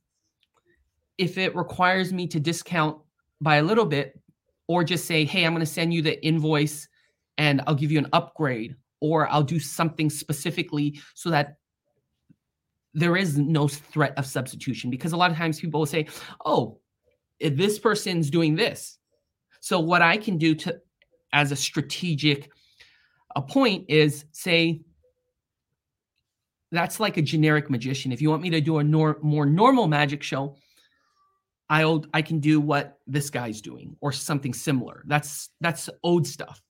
if 1.18 1.38
it 1.38 1.54
requires 1.54 2.12
me 2.12 2.26
to 2.28 2.40
discount 2.40 2.98
by 3.40 3.56
a 3.56 3.62
little 3.62 3.86
bit, 3.86 4.20
or 4.68 4.82
just 4.82 5.04
say, 5.04 5.24
hey, 5.24 5.44
I'm 5.44 5.52
going 5.52 5.60
to 5.60 5.66
send 5.66 5.94
you 5.94 6.02
the 6.02 6.24
invoice 6.24 6.88
and 7.38 7.62
I'll 7.66 7.74
give 7.74 7.92
you 7.92 7.98
an 7.98 8.08
upgrade, 8.12 8.74
or 9.00 9.28
I'll 9.28 9.42
do 9.42 9.60
something 9.60 10.10
specifically 10.10 10.98
so 11.14 11.30
that 11.30 11.58
there 12.94 13.16
is 13.16 13.36
no 13.36 13.68
threat 13.68 14.14
of 14.16 14.24
substitution 14.24 14.90
because 14.90 15.12
a 15.12 15.16
lot 15.16 15.30
of 15.30 15.36
times 15.36 15.60
people 15.60 15.80
will 15.80 15.86
say, 15.86 16.06
"Oh, 16.44 16.80
this 17.38 17.78
person's 17.78 18.30
doing 18.30 18.56
this." 18.56 18.98
So 19.66 19.80
what 19.80 20.00
I 20.00 20.16
can 20.16 20.38
do 20.38 20.54
to 20.54 20.80
as 21.32 21.50
a 21.50 21.56
strategic 21.56 22.52
a 23.34 23.42
point 23.42 23.86
is 23.88 24.24
say 24.30 24.82
that's 26.70 27.00
like 27.00 27.16
a 27.16 27.22
generic 27.22 27.68
magician. 27.68 28.12
If 28.12 28.22
you 28.22 28.30
want 28.30 28.42
me 28.42 28.50
to 28.50 28.60
do 28.60 28.78
a 28.78 28.84
nor- 28.84 29.18
more 29.22 29.44
normal 29.44 29.88
magic 29.88 30.22
show, 30.22 30.54
I'll 31.68 32.04
I 32.14 32.22
can 32.22 32.38
do 32.38 32.60
what 32.60 33.00
this 33.08 33.28
guy's 33.28 33.60
doing 33.60 33.96
or 34.00 34.12
something 34.12 34.54
similar. 34.54 35.02
That's 35.08 35.48
that's 35.60 35.90
owed 36.04 36.28
stuff. 36.28 36.62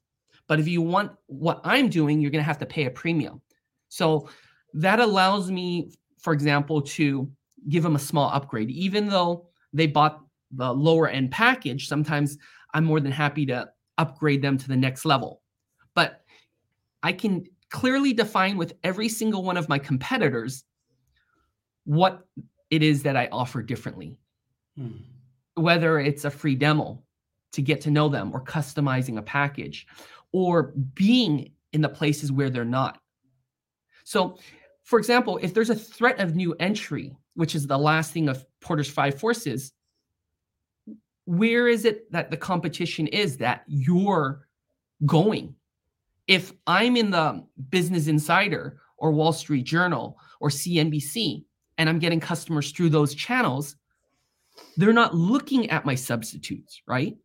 But 0.49 0.59
if 0.59 0.67
you 0.67 0.81
want 0.81 1.13
what 1.27 1.61
I'm 1.65 1.91
doing, 1.91 2.23
you're 2.23 2.31
going 2.31 2.45
to 2.45 2.49
have 2.49 2.61
to 2.61 2.67
pay 2.67 2.87
a 2.87 2.91
premium. 2.91 3.43
So 3.91 4.31
that 4.73 5.01
allows 5.01 5.51
me, 5.51 5.93
for 6.19 6.33
example, 6.33 6.81
to 6.97 7.31
give 7.69 7.83
them 7.83 7.97
a 7.97 7.99
small 7.99 8.31
upgrade. 8.31 8.71
Even 8.71 9.07
though 9.07 9.49
they 9.75 9.87
bought 9.87 10.23
the 10.51 10.73
lower 10.73 11.09
end 11.09 11.31
package, 11.31 11.89
sometimes 11.89 12.39
I'm 12.77 12.85
more 12.85 13.01
than 13.01 13.11
happy 13.11 13.47
to 13.47 13.71
upgrade 13.97 14.43
them 14.43 14.59
to 14.59 14.69
the 14.69 14.77
next 14.77 15.07
level. 15.07 15.41
But 15.95 16.21
I 17.03 17.13
can 17.13 17.47
clearly 17.71 18.13
define 18.13 18.59
with 18.59 18.75
every 18.85 19.09
single 19.09 19.43
one 19.43 19.57
of 19.57 19.71
my 19.71 19.79
competitors 19.79 20.63
what 21.85 22.27
it 22.69 22.83
is 22.83 23.03
that 23.05 23.17
I 23.17 23.29
offer 23.33 23.63
differently 23.63 24.19
Hmm. 24.77 24.99
whether 25.55 25.99
it's 25.99 26.27
a 26.27 26.31
free 26.31 26.55
demo 26.55 27.03
to 27.53 27.63
get 27.63 27.81
to 27.81 27.91
know 27.91 28.11
them 28.11 28.31
or 28.35 28.45
customizing 28.45 29.17
a 29.17 29.23
package 29.23 29.87
or 30.33 30.75
being 30.93 31.53
in 31.73 31.81
the 31.81 31.89
places 31.89 32.31
where 32.31 32.51
they're 32.51 32.67
not. 32.67 33.01
So, 34.05 34.39
for 34.83 34.99
example, 34.99 35.39
if 35.41 35.55
there's 35.55 35.71
a 35.71 35.75
threat 35.75 36.21
of 36.21 36.37
new 36.37 36.55
entry, 36.61 37.17
which 37.37 37.55
is 37.55 37.67
the 37.67 37.79
last 37.79 38.13
thing 38.13 38.29
of 38.29 38.45
Porter's 38.61 38.91
five 38.91 39.19
forces, 39.19 39.73
where 41.27 41.69
is 41.69 41.85
it 41.85 42.11
that 42.13 42.31
the 42.31 42.37
competition 42.37 43.07
is 43.09 43.37
that 43.39 43.65
you're 43.67 44.49
going? 45.05 45.55
If 46.27 46.53
I'm 46.67 46.97
in 46.97 47.11
the 47.11 47.45
Business 47.69 48.07
Insider 48.07 48.81
or 48.97 49.13
Wall 49.13 49.33
Street 49.33 49.65
Journal 49.65 50.19
or 50.41 50.49
CNBC 50.49 51.45
and 51.79 51.89
I'm 51.89 51.99
getting 51.99 52.21
customers 52.21 52.73
through 52.73 52.91
those 52.91 53.15
channels, 53.15 53.77
they're 54.77 54.93
not 54.93 55.15
looking 55.15 55.69
at 55.71 55.85
my 55.85 55.95
substitutes, 55.95 56.81
right? 56.87 57.17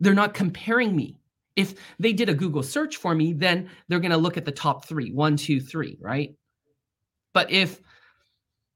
They're 0.00 0.14
not 0.14 0.34
comparing 0.34 0.96
me. 0.96 1.16
If 1.56 1.74
they 1.98 2.12
did 2.12 2.28
a 2.28 2.34
Google 2.34 2.62
search 2.62 2.96
for 2.96 3.14
me, 3.14 3.32
then 3.32 3.68
they're 3.88 4.00
going 4.00 4.12
to 4.12 4.16
look 4.16 4.36
at 4.36 4.44
the 4.44 4.52
top 4.52 4.84
three 4.84 5.10
one, 5.10 5.36
two, 5.36 5.60
three, 5.60 5.98
right? 6.00 6.34
But 7.34 7.50
if 7.50 7.80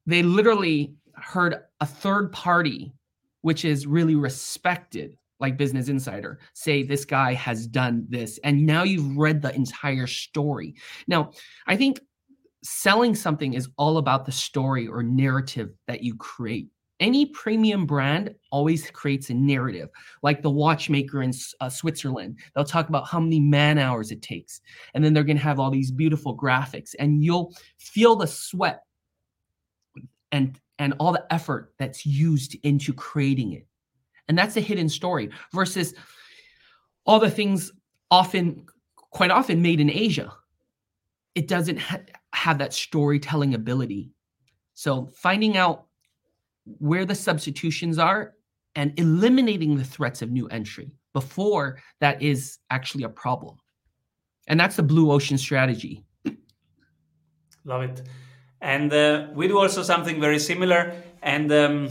they 0.04 0.24
literally 0.24 0.94
heard 1.14 1.54
a 1.80 1.86
third 1.86 2.32
party, 2.32 2.92
which 3.42 3.64
is 3.64 3.86
really 3.86 4.14
respected, 4.14 5.16
like 5.38 5.56
Business 5.56 5.88
Insider, 5.88 6.40
say 6.54 6.82
this 6.82 7.04
guy 7.04 7.34
has 7.34 7.66
done 7.66 8.06
this, 8.08 8.38
and 8.44 8.64
now 8.64 8.82
you've 8.82 9.16
read 9.16 9.42
the 9.42 9.54
entire 9.54 10.06
story. 10.06 10.74
Now, 11.06 11.32
I 11.66 11.76
think 11.76 12.00
selling 12.62 13.14
something 13.14 13.54
is 13.54 13.68
all 13.76 13.98
about 13.98 14.24
the 14.24 14.32
story 14.32 14.86
or 14.86 15.02
narrative 15.02 15.70
that 15.86 16.02
you 16.02 16.14
create 16.16 16.68
any 17.02 17.26
premium 17.26 17.84
brand 17.84 18.32
always 18.52 18.88
creates 18.92 19.28
a 19.28 19.34
narrative 19.34 19.88
like 20.22 20.40
the 20.40 20.50
watchmaker 20.50 21.22
in 21.22 21.32
uh, 21.60 21.68
switzerland 21.68 22.38
they'll 22.54 22.64
talk 22.64 22.88
about 22.88 23.08
how 23.08 23.18
many 23.18 23.40
man 23.40 23.76
hours 23.76 24.12
it 24.12 24.22
takes 24.22 24.60
and 24.94 25.04
then 25.04 25.12
they're 25.12 25.24
going 25.24 25.36
to 25.36 25.42
have 25.42 25.58
all 25.58 25.70
these 25.70 25.90
beautiful 25.90 26.36
graphics 26.36 26.94
and 27.00 27.24
you'll 27.24 27.52
feel 27.78 28.14
the 28.14 28.26
sweat 28.26 28.84
and 30.30 30.60
and 30.82 30.94
all 30.98 31.12
the 31.12 31.24
effort 31.30 31.72
that's 31.78 32.04
used 32.04 32.56
into 32.62 32.92
creating 32.92 33.52
it 33.52 33.66
and 34.28 34.36
that's 34.36 34.56
a 34.56 34.60
hidden 34.60 34.88
story 34.88 35.30
versus 35.52 35.94
all 37.06 37.18
the 37.18 37.30
things 37.30 37.72
often 38.10 38.66
quite 38.96 39.30
often 39.30 39.62
made 39.62 39.80
in 39.80 39.90
asia 39.90 40.32
it 41.34 41.48
doesn't 41.48 41.78
ha- 41.78 42.00
have 42.32 42.58
that 42.58 42.72
storytelling 42.72 43.54
ability 43.54 44.10
so 44.74 45.10
finding 45.14 45.56
out 45.56 45.86
where 46.64 47.04
the 47.04 47.14
substitutions 47.14 47.98
are 47.98 48.34
and 48.74 48.98
eliminating 48.98 49.76
the 49.76 49.84
threats 49.84 50.22
of 50.22 50.30
new 50.30 50.46
entry 50.48 50.96
before 51.12 51.78
that 52.00 52.22
is 52.22 52.58
actually 52.70 53.04
a 53.04 53.08
problem. 53.08 53.56
And 54.48 54.58
that's 54.58 54.76
the 54.76 54.82
blue 54.82 55.10
ocean 55.10 55.38
strategy. 55.38 56.04
Love 57.64 57.82
it. 57.82 58.02
And 58.62 58.90
uh, 58.90 59.26
we 59.34 59.46
do 59.46 59.58
also 59.58 59.82
something 59.82 60.18
very 60.18 60.38
similar. 60.38 60.94
And 61.20 61.52
um, 61.52 61.90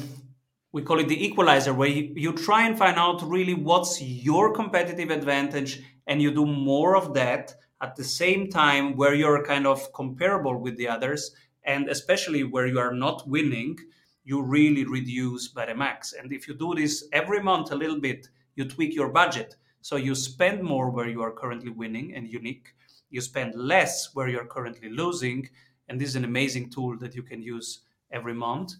we 0.71 0.81
call 0.81 0.99
it 0.99 1.07
the 1.07 1.23
equalizer, 1.23 1.75
where 1.75 1.89
you, 1.89 2.11
you 2.15 2.33
try 2.33 2.65
and 2.65 2.75
find 2.75 2.97
out 2.97 3.21
really 3.21 3.53
what's 3.53 4.01
your 4.01 4.53
competitive 4.53 5.11
advantage 5.11 5.83
and 6.07 6.19
you 6.19 6.33
do 6.33 6.47
more 6.47 6.97
of 6.97 7.13
that 7.13 7.53
at 7.81 7.95
the 7.95 8.03
same 8.03 8.49
time 8.49 8.95
where 8.95 9.13
you're 9.13 9.45
kind 9.45 9.67
of 9.67 9.93
comparable 9.93 10.57
with 10.57 10.77
the 10.77 10.87
others 10.87 11.35
and 11.65 11.89
especially 11.89 12.43
where 12.43 12.65
you 12.65 12.79
are 12.79 12.93
not 12.93 13.27
winning 13.27 13.77
you 14.23 14.41
really 14.41 14.85
reduce 14.85 15.47
by 15.47 15.65
the 15.65 15.75
max. 15.75 16.13
And 16.13 16.31
if 16.31 16.47
you 16.47 16.53
do 16.53 16.75
this 16.75 17.07
every 17.11 17.41
month 17.41 17.71
a 17.71 17.75
little 17.75 17.99
bit, 17.99 18.27
you 18.55 18.65
tweak 18.65 18.93
your 18.93 19.09
budget. 19.09 19.55
So 19.81 19.95
you 19.95 20.13
spend 20.13 20.61
more 20.61 20.89
where 20.89 21.09
you 21.09 21.21
are 21.21 21.31
currently 21.31 21.71
winning 21.71 22.13
and 22.15 22.27
unique. 22.27 22.75
You 23.09 23.21
spend 23.21 23.55
less 23.55 24.13
where 24.13 24.29
you're 24.29 24.45
currently 24.45 24.89
losing. 24.89 25.49
And 25.91 25.99
this 25.99 26.07
is 26.07 26.15
an 26.15 26.23
amazing 26.23 26.69
tool 26.69 26.97
that 26.99 27.13
you 27.15 27.21
can 27.21 27.41
use 27.41 27.81
every 28.11 28.33
month. 28.33 28.75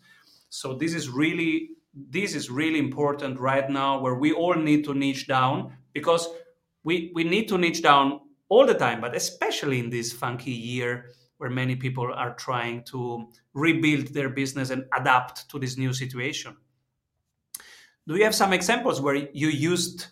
So 0.48 0.74
this 0.74 0.94
is 0.94 1.10
really 1.10 1.72
this 1.94 2.36
is 2.36 2.50
really 2.50 2.80
important 2.80 3.38
right 3.38 3.70
now 3.70 4.00
where 4.00 4.16
we 4.16 4.32
all 4.32 4.56
need 4.56 4.86
to 4.86 4.94
niche 4.94 5.28
down 5.28 5.76
because 5.92 6.30
we, 6.86 7.12
we 7.14 7.26
need 7.26 7.50
to 7.50 7.58
niche 7.58 7.82
down 7.84 8.22
all 8.48 8.66
the 8.66 8.74
time, 8.74 9.02
but 9.02 9.14
especially 9.14 9.78
in 9.80 9.90
this 9.90 10.14
funky 10.14 10.52
year 10.52 11.08
where 11.38 11.50
many 11.50 11.76
people 11.76 12.10
are 12.14 12.34
trying 12.36 12.82
to 12.86 13.28
rebuild 13.54 14.08
their 14.14 14.30
business 14.30 14.70
and 14.70 14.86
adapt 14.98 15.50
to 15.50 15.60
this 15.60 15.78
new 15.78 15.92
situation. 15.92 16.56
Do 18.08 18.16
you 18.16 18.24
have 18.24 18.36
some 18.36 18.54
examples 18.54 19.02
where 19.02 19.16
you 19.16 19.50
used 19.50 20.08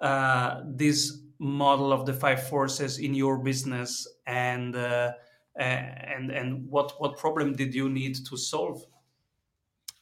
uh, 0.00 0.60
this 0.64 1.18
model 1.40 1.92
of 1.92 2.06
the 2.06 2.12
five 2.12 2.46
forces 2.46 2.98
in 2.98 3.12
your 3.12 3.38
business, 3.38 4.06
and 4.26 4.76
uh, 4.76 5.12
and 5.56 6.30
and 6.30 6.68
what 6.68 7.00
what 7.00 7.16
problem 7.16 7.54
did 7.54 7.74
you 7.74 7.88
need 7.88 8.16
to 8.26 8.36
solve? 8.36 8.84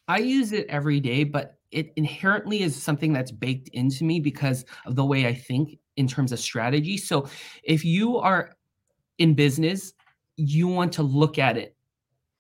I 0.09 0.18
use 0.18 0.52
it 0.52 0.66
every 0.68 1.00
day, 1.00 1.25
but 1.25 1.59
it 1.71 1.92
inherently 1.97 2.62
is 2.62 2.80
something 2.80 3.12
that's 3.12 3.30
baked 3.30 3.68
into 3.68 4.04
me 4.04 4.21
because 4.21 4.64
of 4.85 4.97
the 4.97 5.04
way 5.04 5.26
I 5.26 5.35
think 5.35 5.78
in 5.97 6.06
terms 6.06 6.32
of 6.32 6.40
strategy. 6.40 6.97
So 6.97 7.28
if 7.62 7.85
you 7.85 8.18
are 8.18 8.54
in 9.18 9.35
business 9.35 9.92
you 10.37 10.68
want 10.68 10.92
to 10.94 11.02
look 11.02 11.38
at 11.38 11.56
it 11.56 11.76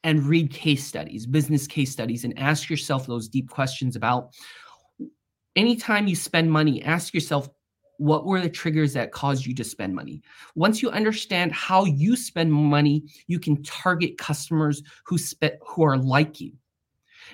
and 0.04 0.24
read 0.24 0.50
case 0.50 0.84
studies, 0.84 1.26
business 1.26 1.66
case 1.66 1.92
studies, 1.92 2.24
and 2.24 2.38
ask 2.38 2.68
yourself 2.68 3.06
those 3.06 3.28
deep 3.28 3.48
questions 3.48 3.96
about 3.96 4.34
anytime 5.54 6.06
you 6.06 6.16
spend 6.16 6.50
money, 6.50 6.82
ask 6.82 7.14
yourself, 7.14 7.48
what 7.98 8.26
were 8.26 8.40
the 8.40 8.48
triggers 8.48 8.92
that 8.94 9.12
caused 9.12 9.46
you 9.46 9.54
to 9.54 9.64
spend 9.64 9.94
money? 9.94 10.22
Once 10.54 10.82
you 10.82 10.90
understand 10.90 11.52
how 11.52 11.84
you 11.84 12.16
spend 12.16 12.52
money, 12.52 13.04
you 13.26 13.38
can 13.38 13.62
target 13.62 14.18
customers 14.18 14.82
who 15.04 15.18
spe- 15.18 15.60
who 15.66 15.82
are 15.82 15.98
like 15.98 16.40
you. 16.40 16.52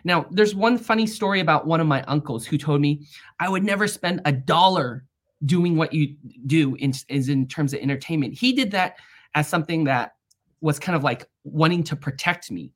Now, 0.04 0.26
there's 0.30 0.54
one 0.54 0.78
funny 0.78 1.06
story 1.06 1.40
about 1.40 1.66
one 1.66 1.80
of 1.80 1.86
my 1.86 2.02
uncles 2.02 2.46
who 2.46 2.58
told 2.58 2.80
me 2.80 3.06
I 3.40 3.48
would 3.48 3.64
never 3.64 3.88
spend 3.88 4.20
a 4.24 4.32
dollar 4.32 5.04
doing 5.44 5.76
what 5.76 5.92
you 5.92 6.16
do 6.46 6.74
in, 6.76 6.92
is 7.08 7.28
in 7.28 7.46
terms 7.46 7.72
of 7.72 7.80
entertainment. 7.80 8.34
He 8.34 8.52
did 8.52 8.70
that 8.72 8.96
as 9.34 9.48
something 9.48 9.84
that 9.84 10.12
was 10.60 10.78
kind 10.78 10.96
of 10.96 11.04
like 11.04 11.28
wanting 11.44 11.84
to 11.84 11.96
protect 11.96 12.50
me 12.50 12.72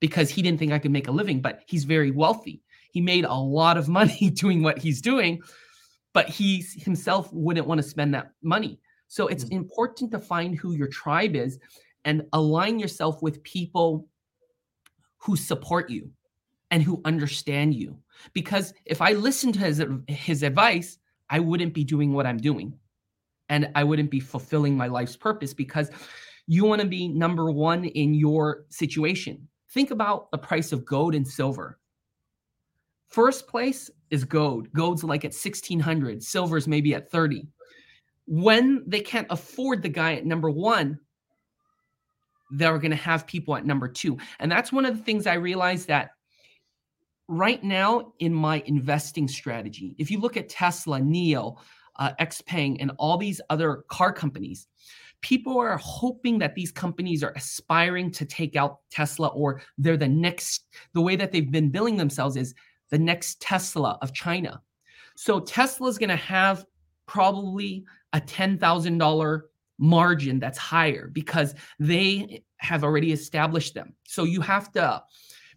because 0.00 0.30
he 0.30 0.42
didn't 0.42 0.58
think 0.58 0.72
I 0.72 0.78
could 0.78 0.90
make 0.90 1.08
a 1.08 1.12
living, 1.12 1.40
but 1.40 1.62
he's 1.66 1.84
very 1.84 2.10
wealthy. 2.10 2.62
He 2.92 3.00
made 3.00 3.24
a 3.24 3.34
lot 3.34 3.76
of 3.76 3.88
money 3.88 4.30
doing 4.34 4.62
what 4.62 4.78
he's 4.78 5.00
doing, 5.00 5.42
but 6.14 6.28
he 6.28 6.64
himself 6.76 7.30
wouldn't 7.32 7.66
want 7.66 7.78
to 7.78 7.86
spend 7.86 8.14
that 8.14 8.30
money. 8.42 8.80
So 9.08 9.26
it's 9.26 9.44
mm-hmm. 9.44 9.56
important 9.56 10.10
to 10.12 10.18
find 10.18 10.56
who 10.56 10.72
your 10.72 10.88
tribe 10.88 11.36
is 11.36 11.58
and 12.06 12.22
align 12.32 12.78
yourself 12.78 13.20
with 13.20 13.42
people 13.42 14.08
who 15.18 15.36
support 15.36 15.90
you 15.90 16.08
and 16.70 16.82
who 16.82 17.02
understand 17.04 17.74
you. 17.74 17.98
Because 18.32 18.72
if 18.86 19.02
I 19.02 19.12
listened 19.12 19.54
to 19.54 19.60
his, 19.60 19.84
his 20.08 20.42
advice, 20.42 20.98
I 21.28 21.40
wouldn't 21.40 21.74
be 21.74 21.84
doing 21.84 22.12
what 22.12 22.26
I'm 22.26 22.38
doing 22.38 22.78
and 23.48 23.70
I 23.74 23.84
wouldn't 23.84 24.10
be 24.10 24.20
fulfilling 24.20 24.76
my 24.76 24.86
life's 24.86 25.16
purpose 25.16 25.52
because 25.52 25.90
you 26.46 26.64
want 26.64 26.80
to 26.80 26.86
be 26.86 27.08
number 27.08 27.50
one 27.50 27.84
in 27.84 28.14
your 28.14 28.64
situation. 28.68 29.48
Think 29.70 29.90
about 29.90 30.30
the 30.30 30.38
price 30.38 30.72
of 30.72 30.84
gold 30.84 31.14
and 31.14 31.26
silver. 31.26 31.78
First 33.14 33.46
place 33.46 33.92
is 34.10 34.24
gold. 34.24 34.72
Gold's 34.72 35.04
like 35.04 35.24
at 35.24 35.28
1600, 35.28 36.20
silver's 36.20 36.66
maybe 36.66 36.96
at 36.96 37.12
30. 37.12 37.46
When 38.26 38.82
they 38.88 38.98
can't 38.98 39.28
afford 39.30 39.82
the 39.82 39.88
guy 39.88 40.14
at 40.14 40.26
number 40.26 40.50
one, 40.50 40.98
they're 42.50 42.76
going 42.78 42.90
to 42.90 42.96
have 42.96 43.24
people 43.24 43.54
at 43.54 43.64
number 43.64 43.86
two. 43.86 44.18
And 44.40 44.50
that's 44.50 44.72
one 44.72 44.84
of 44.84 44.96
the 44.96 45.02
things 45.04 45.28
I 45.28 45.34
realized 45.34 45.86
that 45.86 46.10
right 47.28 47.62
now 47.62 48.14
in 48.18 48.34
my 48.34 48.64
investing 48.66 49.28
strategy, 49.28 49.94
if 49.96 50.10
you 50.10 50.18
look 50.18 50.36
at 50.36 50.48
Tesla, 50.48 50.98
NIO, 50.98 51.54
uh, 52.00 52.10
Xpeng, 52.20 52.78
and 52.80 52.90
all 52.98 53.16
these 53.16 53.40
other 53.48 53.84
car 53.86 54.12
companies, 54.12 54.66
people 55.20 55.56
are 55.60 55.76
hoping 55.76 56.40
that 56.40 56.56
these 56.56 56.72
companies 56.72 57.22
are 57.22 57.32
aspiring 57.36 58.10
to 58.10 58.24
take 58.24 58.56
out 58.56 58.80
Tesla 58.90 59.28
or 59.28 59.62
they're 59.78 59.96
the 59.96 60.08
next, 60.08 60.64
the 60.94 61.00
way 61.00 61.14
that 61.14 61.30
they've 61.30 61.52
been 61.52 61.70
billing 61.70 61.96
themselves 61.96 62.36
is 62.36 62.56
the 62.90 62.98
next 62.98 63.40
Tesla 63.40 63.98
of 64.02 64.12
China. 64.12 64.62
So 65.16 65.40
Tesla 65.40 65.88
is 65.88 65.98
going 65.98 66.10
to 66.10 66.16
have 66.16 66.64
probably 67.06 67.84
a 68.12 68.20
$10,000 68.20 69.40
margin 69.78 70.38
that's 70.38 70.58
higher 70.58 71.08
because 71.12 71.54
they 71.78 72.42
have 72.58 72.84
already 72.84 73.12
established 73.12 73.74
them. 73.74 73.94
So 74.04 74.24
you 74.24 74.40
have 74.40 74.72
to 74.72 75.02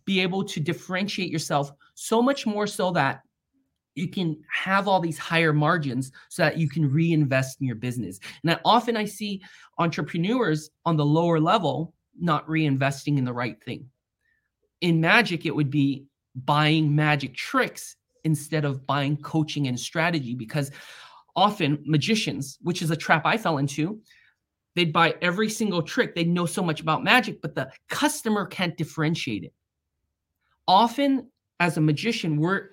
be 0.05 0.19
able 0.21 0.43
to 0.43 0.59
differentiate 0.59 1.29
yourself 1.29 1.71
so 1.93 2.21
much 2.21 2.45
more 2.45 2.65
so 2.67 2.91
that 2.91 3.21
you 3.95 4.07
can 4.07 4.37
have 4.51 4.87
all 4.87 4.99
these 4.99 5.17
higher 5.17 5.53
margins 5.53 6.11
so 6.29 6.43
that 6.43 6.57
you 6.57 6.69
can 6.69 6.89
reinvest 6.89 7.59
in 7.59 7.67
your 7.67 7.75
business. 7.75 8.19
And 8.43 8.51
I, 8.51 8.59
often 8.63 8.95
I 8.95 9.05
see 9.05 9.41
entrepreneurs 9.79 10.69
on 10.85 10.97
the 10.97 11.05
lower 11.05 11.39
level 11.39 11.93
not 12.19 12.47
reinvesting 12.47 13.17
in 13.17 13.25
the 13.25 13.33
right 13.33 13.61
thing. 13.63 13.87
In 14.81 15.01
magic, 15.01 15.45
it 15.45 15.55
would 15.55 15.71
be 15.71 16.05
buying 16.45 16.95
magic 16.95 17.35
tricks 17.35 17.95
instead 18.23 18.65
of 18.65 18.85
buying 18.85 19.17
coaching 19.17 19.67
and 19.67 19.79
strategy 19.79 20.35
because 20.35 20.71
often 21.35 21.83
magicians, 21.85 22.57
which 22.61 22.81
is 22.81 22.91
a 22.91 22.95
trap 22.95 23.25
I 23.25 23.37
fell 23.37 23.57
into, 23.57 24.01
they'd 24.75 24.93
buy 24.93 25.15
every 25.21 25.49
single 25.49 25.81
trick. 25.81 26.13
They 26.13 26.23
know 26.23 26.45
so 26.45 26.63
much 26.63 26.81
about 26.81 27.03
magic, 27.03 27.41
but 27.41 27.55
the 27.55 27.71
customer 27.89 28.45
can't 28.45 28.77
differentiate 28.77 29.43
it. 29.43 29.53
Often, 30.67 31.31
as 31.59 31.77
a 31.77 31.81
magician, 31.81 32.37
we're 32.37 32.69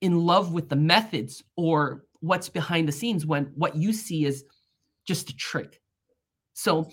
in 0.00 0.24
love 0.24 0.52
with 0.52 0.68
the 0.68 0.76
methods 0.76 1.42
or 1.56 2.04
what's 2.20 2.48
behind 2.48 2.88
the 2.88 2.92
scenes 2.92 3.26
when 3.26 3.52
what 3.54 3.76
you 3.76 3.92
see 3.92 4.24
is 4.24 4.44
just 5.06 5.30
a 5.30 5.36
trick. 5.36 5.80
So 6.54 6.90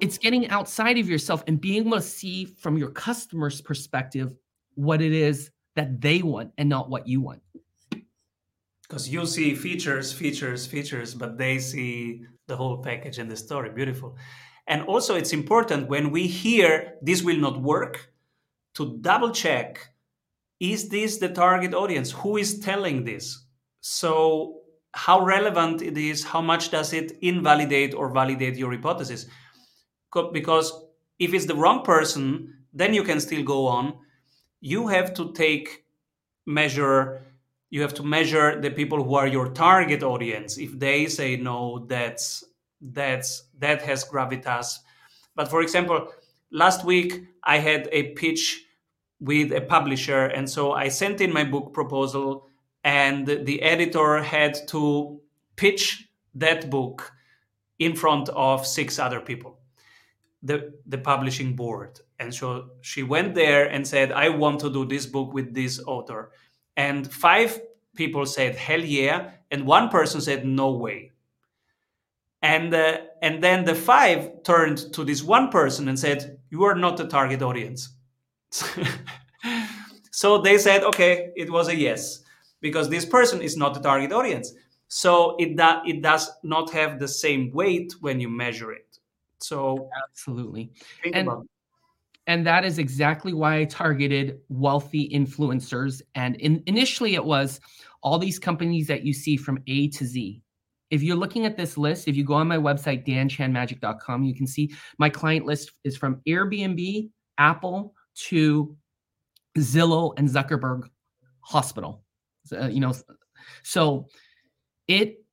it's 0.00 0.18
getting 0.18 0.48
outside 0.48 0.98
of 0.98 1.08
yourself 1.08 1.44
and 1.46 1.60
being 1.60 1.86
able 1.86 1.96
to 1.96 2.02
see 2.02 2.44
from 2.44 2.76
your 2.76 2.90
customer's 2.90 3.60
perspective 3.60 4.34
what 4.74 5.00
it 5.00 5.12
is 5.12 5.50
that 5.76 6.00
they 6.00 6.22
want 6.22 6.52
and 6.58 6.68
not 6.68 6.88
what 6.88 7.08
you 7.08 7.20
want. 7.20 7.42
Because 8.82 9.08
you 9.08 9.26
see 9.26 9.54
features, 9.54 10.12
features, 10.12 10.66
features, 10.66 11.14
but 11.14 11.38
they 11.38 11.58
see 11.58 12.22
the 12.46 12.56
whole 12.56 12.82
package 12.82 13.18
and 13.18 13.30
the 13.30 13.36
story. 13.36 13.70
Beautiful. 13.70 14.16
And 14.66 14.82
also, 14.82 15.14
it's 15.14 15.32
important 15.32 15.88
when 15.88 16.10
we 16.10 16.26
hear 16.26 16.94
this 17.02 17.22
will 17.22 17.38
not 17.38 17.60
work 17.60 18.12
to 18.74 18.98
double 19.00 19.30
check 19.30 19.94
is 20.60 20.88
this 20.88 21.18
the 21.18 21.28
target 21.28 21.74
audience? 21.74 22.10
Who 22.12 22.36
is 22.36 22.58
telling 22.60 23.04
this? 23.04 23.44
So, 23.80 24.60
how 24.92 25.24
relevant 25.24 25.82
it 25.82 25.98
is, 25.98 26.24
how 26.24 26.40
much 26.40 26.70
does 26.70 26.92
it 26.92 27.18
invalidate 27.20 27.94
or 27.94 28.12
validate 28.12 28.56
your 28.56 28.70
hypothesis? 28.70 29.26
Because 30.32 30.72
if 31.18 31.34
it's 31.34 31.46
the 31.46 31.56
wrong 31.56 31.82
person, 31.82 32.54
then 32.72 32.94
you 32.94 33.02
can 33.02 33.20
still 33.20 33.42
go 33.42 33.66
on. 33.66 33.98
You 34.64 34.88
have 34.88 35.12
to 35.12 35.30
take 35.32 35.84
measure 36.46 37.20
you 37.68 37.82
have 37.82 37.92
to 37.92 38.02
measure 38.02 38.60
the 38.60 38.70
people 38.70 39.02
who 39.02 39.16
are 39.16 39.26
your 39.26 39.48
target 39.48 40.04
audience. 40.04 40.58
If 40.58 40.78
they 40.78 41.06
say 41.06 41.36
no 41.36 41.84
that's 41.86 42.44
that's 42.80 43.44
that 43.58 43.82
has 43.82 44.04
gravitas. 44.04 44.78
But 45.34 45.48
for 45.48 45.60
example 45.60 46.08
last 46.50 46.84
week 46.84 47.24
i 47.42 47.58
had 47.58 47.88
a 47.92 48.12
pitch 48.12 48.64
with 49.20 49.52
a 49.52 49.60
publisher 49.60 50.26
and 50.26 50.48
so 50.48 50.72
i 50.72 50.88
sent 50.88 51.20
in 51.20 51.32
my 51.32 51.44
book 51.44 51.72
proposal 51.74 52.46
and 52.84 53.26
the 53.26 53.60
editor 53.62 54.22
had 54.22 54.54
to 54.68 55.20
pitch 55.56 56.08
that 56.34 56.70
book 56.70 57.10
in 57.78 57.96
front 57.96 58.28
of 58.30 58.66
six 58.66 58.98
other 58.98 59.20
people 59.20 59.58
the 60.44 60.74
the 60.86 60.98
publishing 60.98 61.56
board. 61.56 62.00
And 62.18 62.32
so 62.32 62.70
she 62.82 63.02
went 63.02 63.34
there 63.34 63.66
and 63.66 63.86
said 63.86 64.12
i 64.12 64.28
want 64.28 64.60
to 64.60 64.70
do 64.70 64.84
this 64.84 65.06
book 65.06 65.32
with 65.32 65.54
this 65.54 65.80
author. 65.86 66.30
And 66.76 67.10
five 67.10 67.60
people 67.96 68.26
said 68.26 68.54
hell 68.54 68.80
yeah. 68.84 69.30
And 69.50 69.66
one 69.66 69.88
person 69.88 70.20
said 70.20 70.46
no 70.46 70.72
way. 70.72 71.12
And 72.42 72.74
uh, 72.74 72.98
and 73.22 73.42
then 73.42 73.64
the 73.64 73.74
five 73.74 74.42
turned 74.42 74.92
to 74.92 75.04
this 75.04 75.22
one 75.22 75.48
person 75.48 75.88
and 75.88 75.98
said 75.98 76.38
you 76.50 76.64
are 76.64 76.74
not 76.74 76.96
the 76.98 77.06
target 77.06 77.42
audience. 77.42 77.90
So 80.16 80.40
they 80.40 80.58
said 80.58 80.84
okay 80.84 81.32
it 81.34 81.50
was 81.50 81.66
a 81.68 81.74
yes 81.74 82.22
because 82.60 82.88
this 82.88 83.04
person 83.04 83.42
is 83.42 83.56
not 83.56 83.74
the 83.74 83.80
target 83.80 84.12
audience. 84.12 84.54
So 84.86 85.34
it, 85.40 85.56
do, 85.56 85.80
it 85.84 86.02
does 86.02 86.30
not 86.44 86.70
have 86.70 87.00
the 87.00 87.08
same 87.08 87.50
weight 87.52 87.92
when 88.00 88.20
you 88.20 88.28
measure 88.28 88.72
it 88.72 88.93
so 89.40 89.88
absolutely. 90.04 90.72
and, 91.12 91.28
and 92.26 92.46
that 92.46 92.64
is 92.64 92.78
exactly 92.78 93.32
why 93.32 93.58
i 93.58 93.64
targeted 93.64 94.38
wealthy 94.48 95.08
influencers 95.10 96.02
and 96.14 96.36
in, 96.36 96.62
initially 96.66 97.14
it 97.14 97.24
was 97.24 97.60
all 98.02 98.18
these 98.18 98.38
companies 98.38 98.86
that 98.86 99.02
you 99.04 99.12
see 99.12 99.36
from 99.36 99.58
a 99.66 99.88
to 99.88 100.04
z. 100.04 100.42
If 100.90 101.02
you're 101.02 101.16
looking 101.16 101.46
at 101.46 101.56
this 101.56 101.76
list 101.76 102.08
if 102.08 102.16
you 102.16 102.24
go 102.24 102.34
on 102.34 102.48
my 102.48 102.58
website 102.58 103.06
danchanmagic.com 103.06 104.24
you 104.24 104.34
can 104.34 104.46
see 104.46 104.74
my 104.98 105.08
client 105.08 105.46
list 105.46 105.72
is 105.84 105.96
from 105.96 106.20
airbnb 106.26 107.10
apple 107.38 107.94
to 108.14 108.76
zillow 109.58 110.12
and 110.16 110.28
zuckerberg 110.28 110.82
hospital. 111.40 112.04
Uh, 112.52 112.66
you 112.66 112.80
know 112.80 112.92
so 113.62 114.06
it 114.88 115.23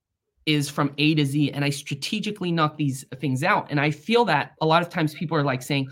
is 0.45 0.69
from 0.69 0.93
A 0.97 1.15
to 1.15 1.25
Z. 1.25 1.51
And 1.51 1.63
I 1.63 1.69
strategically 1.69 2.51
knock 2.51 2.77
these 2.77 3.05
things 3.19 3.43
out. 3.43 3.67
And 3.69 3.79
I 3.79 3.91
feel 3.91 4.25
that 4.25 4.53
a 4.61 4.65
lot 4.65 4.81
of 4.81 4.89
times 4.89 5.13
people 5.13 5.37
are 5.37 5.43
like 5.43 5.61
saying, 5.61 5.89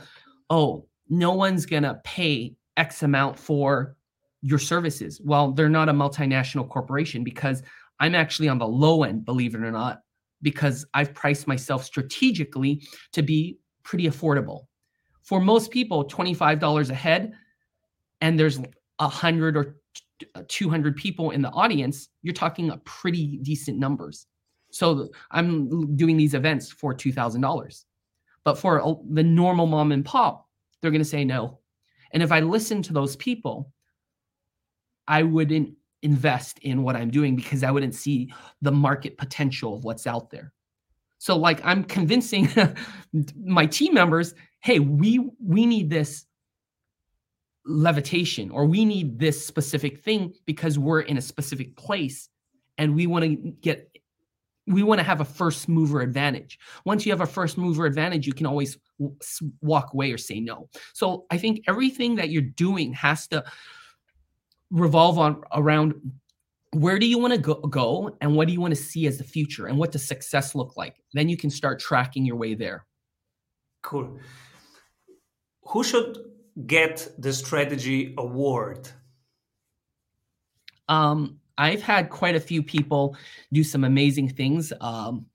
oh, 0.50 0.86
no 1.10 1.34
one's 1.34 1.66
going 1.66 1.84
to 1.84 2.00
pay 2.04 2.56
X 2.78 3.04
amount 3.04 3.38
for 3.38 3.96
your 4.42 4.60
services. 4.60 5.22
Well, 5.24 5.52
they're 5.52 5.70
not 5.70 5.90
a 5.90 5.94
multinational 5.94 6.68
corporation 6.68 7.24
because 7.24 7.62
I'm 8.00 8.16
actually 8.16 8.48
on 8.48 8.58
the 8.58 8.68
low 8.68 9.04
end, 9.04 9.26
believe 9.26 9.56
it 9.56 9.62
or 9.62 9.72
not, 9.72 10.02
because 10.42 10.86
I've 10.94 11.14
priced 11.14 11.48
myself 11.48 11.84
strategically 11.84 12.82
to 13.12 13.22
be 13.22 13.58
pretty 13.84 14.08
affordable. 14.08 14.66
For 15.24 15.40
most 15.40 15.72
people, 15.72 16.08
$25 16.08 16.90
a 16.90 16.94
head, 16.94 17.34
and 18.22 18.40
there's 18.40 18.60
a 19.00 19.08
hundred 19.08 19.58
or 19.58 19.76
200 20.48 20.96
people 20.96 21.32
in 21.32 21.42
the 21.42 21.50
audience, 21.50 22.10
you're 22.22 22.34
talking 22.34 22.70
a 22.70 22.78
pretty 22.78 23.38
decent 23.38 23.78
numbers. 23.78 24.28
So 24.72 25.10
I'm 25.32 25.96
doing 25.96 26.18
these 26.18 26.34
events 26.34 26.72
for 26.72 26.94
$2,000. 26.94 27.86
But 28.44 28.58
for 28.58 29.00
the 29.12 29.24
normal 29.24 29.66
mom 29.66 29.92
and 29.92 30.06
pop, 30.06 30.48
they're 30.82 30.92
going 30.92 31.02
to 31.02 31.06
say 31.06 31.26
no. 31.26 31.60
And 32.12 32.24
if 32.24 32.32
I 32.32 32.40
listen 32.40 32.82
to 32.84 32.94
those 32.94 33.16
people, 33.16 33.72
I 35.08 35.24
wouldn't 35.24 35.74
invest 36.02 36.60
in 36.60 36.84
what 36.84 36.96
I'm 36.96 37.10
doing 37.10 37.36
because 37.36 37.64
I 37.64 37.72
wouldn't 37.72 37.96
see 37.96 38.32
the 38.62 38.72
market 38.72 39.18
potential 39.18 39.76
of 39.76 39.84
what's 39.84 40.08
out 40.08 40.30
there. 40.30 40.54
So 41.18 41.36
like 41.36 41.60
I'm 41.66 41.84
convincing 41.84 42.50
my 43.44 43.66
team 43.66 43.94
members, 43.94 44.34
hey, 44.62 44.80
we 44.80 45.30
we 45.44 45.66
need 45.66 45.90
this 45.90 46.26
levitation 47.66 48.50
or 48.52 48.66
we 48.66 48.86
need 48.86 49.20
this 49.20 49.46
specific 49.46 50.00
thing 50.00 50.34
because 50.46 50.80
we're 50.80 51.02
in 51.02 51.18
a 51.18 51.22
specific 51.22 51.76
place 51.76 52.30
and 52.78 52.96
we 52.96 53.06
want 53.06 53.26
to 53.26 53.36
get 53.62 53.88
we 54.70 54.84
want 54.84 55.00
to 55.00 55.04
have 55.04 55.20
a 55.20 55.26
first 55.26 55.68
mover 55.68 56.02
advantage. 56.02 56.60
Once 56.86 57.06
you 57.06 57.12
have 57.12 57.22
a 57.22 57.26
first 57.26 57.58
mover 57.58 57.86
advantage, 57.86 58.28
you 58.28 58.34
can 58.34 58.46
always 58.46 58.78
walk 59.62 59.94
away 59.94 60.12
or 60.12 60.18
say 60.18 60.40
no. 60.40 60.70
So 60.94 61.26
I 61.32 61.38
think 61.38 61.64
everything 61.68 62.16
that 62.16 62.30
you're 62.30 62.42
doing 62.44 62.94
has 62.94 63.28
to 63.30 63.44
revolve 64.70 65.18
on 65.18 65.42
around 65.54 65.96
where 66.74 67.00
do 67.00 67.08
you 67.08 67.18
want 67.18 67.34
to 67.34 67.40
go, 67.40 67.56
go 67.56 68.16
and 68.22 68.36
what 68.36 68.48
do 68.48 68.54
you 68.54 68.62
want 68.62 68.76
to 68.76 68.82
see 68.82 69.08
as 69.08 69.18
the 69.18 69.24
future 69.24 69.66
and 69.66 69.78
what 69.78 69.92
does 69.92 70.08
success 70.08 70.54
look 70.54 70.78
like? 70.78 70.96
Then 71.14 71.28
you 71.28 71.36
can 71.36 71.50
start 71.50 71.80
tracking 71.80 72.24
your 72.24 72.36
way 72.36 72.54
there. 72.54 72.86
Cool. 73.82 74.20
Who 75.64 75.84
should 75.84 76.18
get 76.68 77.08
the 77.18 77.34
strategy 77.34 78.14
award? 78.20 78.88
Um, 80.88 81.40
I've 81.60 81.82
had 81.82 82.10
quite 82.10 82.36
a 82.36 82.39
few 82.39 82.63
people 82.63 83.17
do 83.52 83.63
some 83.65 83.84
amazing 83.84 84.30
things. 84.30 84.72
Um, 84.80 85.26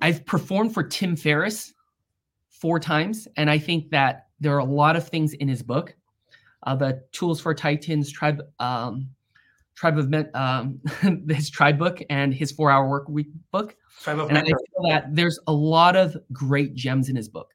I've 0.00 0.24
performed 0.24 0.72
for 0.72 0.82
Tim 0.82 1.16
Ferriss 1.16 1.74
four 2.48 2.80
times, 2.80 3.28
and 3.36 3.50
I 3.50 3.58
think 3.58 3.90
that 3.90 4.28
there 4.40 4.54
are 4.54 4.60
a 4.60 4.64
lot 4.64 4.96
of 4.96 5.06
things 5.06 5.34
in 5.34 5.48
his 5.48 5.62
book, 5.62 5.94
uh, 6.62 6.74
the 6.74 7.02
Tools 7.12 7.42
for 7.42 7.54
Titans 7.54 8.10
Tribe, 8.10 8.40
um, 8.58 9.10
Tribe 9.74 9.98
of 9.98 10.08
Men, 10.08 10.30
um, 10.32 10.80
his 11.28 11.50
Tribe 11.50 11.78
book, 11.78 12.00
and 12.08 12.32
his 12.32 12.50
Four 12.50 12.70
Hour 12.70 12.88
Work 12.88 13.08
Week 13.10 13.28
book. 13.52 13.76
Tribe 14.02 14.18
of 14.18 14.30
and 14.30 14.38
I 14.38 14.44
feel 14.44 14.88
that 14.88 15.14
there's 15.14 15.38
a 15.46 15.52
lot 15.52 15.94
of 15.94 16.16
great 16.32 16.74
gems 16.74 17.10
in 17.10 17.16
his 17.16 17.28
book. 17.28 17.52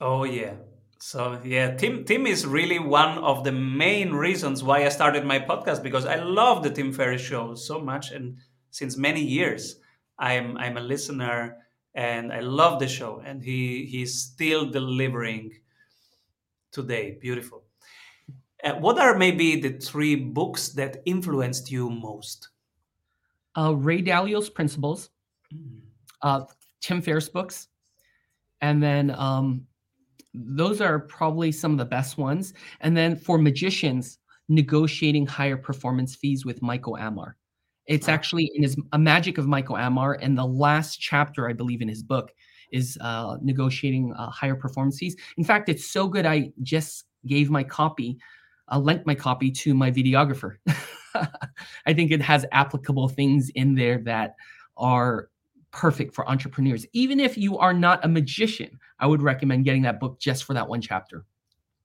Oh 0.00 0.22
yeah. 0.22 0.54
So 1.00 1.40
yeah, 1.44 1.76
Tim 1.76 2.04
Tim 2.04 2.26
is 2.26 2.44
really 2.44 2.78
one 2.78 3.18
of 3.18 3.44
the 3.44 3.52
main 3.52 4.12
reasons 4.12 4.64
why 4.64 4.84
I 4.84 4.88
started 4.88 5.24
my 5.24 5.38
podcast 5.38 5.82
because 5.82 6.06
I 6.06 6.16
love 6.16 6.62
the 6.62 6.70
Tim 6.70 6.92
Ferriss 6.92 7.22
show 7.22 7.54
so 7.54 7.80
much 7.80 8.10
and 8.10 8.38
since 8.70 8.96
many 8.96 9.22
years 9.22 9.76
I'm 10.18 10.56
I'm 10.56 10.76
a 10.76 10.80
listener 10.80 11.56
and 11.94 12.32
I 12.32 12.40
love 12.40 12.80
the 12.80 12.88
show 12.88 13.22
and 13.24 13.42
he 13.42 13.86
he's 13.86 14.18
still 14.18 14.70
delivering 14.70 15.52
today. 16.72 17.16
Beautiful. 17.20 17.62
Uh, 18.64 18.74
what 18.74 18.98
are 18.98 19.16
maybe 19.16 19.60
the 19.60 19.78
three 19.78 20.16
books 20.16 20.70
that 20.70 20.96
influenced 21.06 21.70
you 21.70 21.88
most? 21.90 22.48
Uh, 23.56 23.72
Ray 23.72 24.02
Dalio's 24.02 24.50
Principles, 24.50 25.10
mm. 25.54 25.78
uh, 26.22 26.42
Tim 26.80 27.00
Ferriss 27.00 27.28
books, 27.28 27.68
and 28.60 28.82
then 28.82 29.12
um, 29.12 29.67
those 30.46 30.80
are 30.80 30.98
probably 30.98 31.52
some 31.52 31.72
of 31.72 31.78
the 31.78 31.84
best 31.84 32.18
ones. 32.18 32.54
And 32.80 32.96
then 32.96 33.16
for 33.16 33.38
magicians, 33.38 34.18
negotiating 34.48 35.26
higher 35.26 35.56
performance 35.56 36.16
fees 36.16 36.44
with 36.44 36.62
Michael 36.62 36.94
Ammar. 36.94 37.34
It's 37.86 38.08
actually 38.08 38.50
in 38.54 38.62
his 38.62 38.76
A 38.92 38.98
Magic 38.98 39.38
of 39.38 39.46
Michael 39.46 39.76
Ammar, 39.76 40.18
and 40.20 40.36
the 40.36 40.44
last 40.44 41.00
chapter, 41.00 41.48
I 41.48 41.54
believe, 41.54 41.80
in 41.80 41.88
his 41.88 42.02
book 42.02 42.32
is 42.70 42.98
uh, 43.00 43.38
negotiating 43.40 44.12
uh, 44.12 44.30
higher 44.30 44.54
performance 44.54 44.98
fees. 44.98 45.16
In 45.38 45.44
fact, 45.44 45.70
it's 45.70 45.90
so 45.90 46.06
good. 46.06 46.26
I 46.26 46.52
just 46.62 47.04
gave 47.26 47.50
my 47.50 47.64
copy, 47.64 48.18
uh, 48.70 48.78
lent 48.78 49.06
my 49.06 49.14
copy 49.14 49.50
to 49.50 49.74
my 49.74 49.90
videographer. 49.90 50.56
I 51.14 51.94
think 51.94 52.10
it 52.10 52.20
has 52.20 52.44
applicable 52.52 53.08
things 53.08 53.50
in 53.54 53.74
there 53.74 53.98
that 54.04 54.34
are 54.76 55.30
perfect 55.72 56.14
for 56.14 56.28
entrepreneurs. 56.28 56.86
Even 56.92 57.20
if 57.20 57.36
you 57.36 57.58
are 57.58 57.74
not 57.74 58.04
a 58.04 58.08
magician, 58.08 58.78
I 58.98 59.06
would 59.06 59.22
recommend 59.22 59.64
getting 59.64 59.82
that 59.82 60.00
book 60.00 60.20
just 60.20 60.44
for 60.44 60.54
that 60.54 60.68
one 60.68 60.80
chapter. 60.80 61.24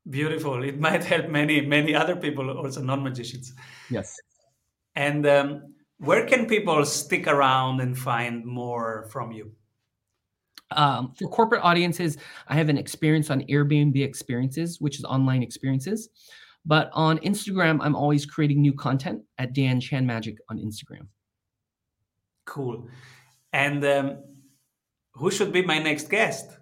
Beautiful. 0.10 0.64
It 0.64 0.80
might 0.88 1.04
help 1.04 1.30
many, 1.30 1.62
many 1.62 1.96
other 1.96 2.16
people, 2.16 2.50
also 2.50 2.82
non 2.82 3.04
magicians. 3.04 3.54
Yes. 3.90 4.16
And 4.96 5.26
um, 5.26 5.74
where 5.98 6.26
can 6.26 6.46
people 6.46 6.86
stick 6.86 7.28
around 7.28 7.82
and 7.82 7.98
find 7.98 8.46
more 8.46 9.08
from 9.12 9.32
you? 9.32 9.52
Um, 10.72 11.14
for 11.18 11.28
corporate 11.30 11.62
audiences, 11.64 12.18
I 12.48 12.56
have 12.56 12.70
an 12.70 12.78
experience 12.78 13.30
on 13.30 13.42
Airbnb 13.44 14.04
Experiences, 14.04 14.82
which 14.82 14.98
is 14.98 15.06
online 15.06 15.44
experiences. 15.44 16.10
But 16.66 16.90
on 16.94 17.20
Instagram, 17.20 17.80
I'm 17.82 17.96
always 17.96 18.26
creating 18.26 18.62
new 18.62 18.74
content 18.74 19.22
at 19.38 19.54
Dan 19.54 19.80
Chan 19.80 20.06
Magic 20.06 20.38
on 20.50 20.58
Instagram. 20.58 21.08
Cool. 22.46 22.88
And 23.54 23.86
um, 23.86 24.18
who 25.14 25.32
should 25.32 25.54
be 25.54 25.62
my 25.62 25.80
next 25.80 26.10
guest? 26.10 26.58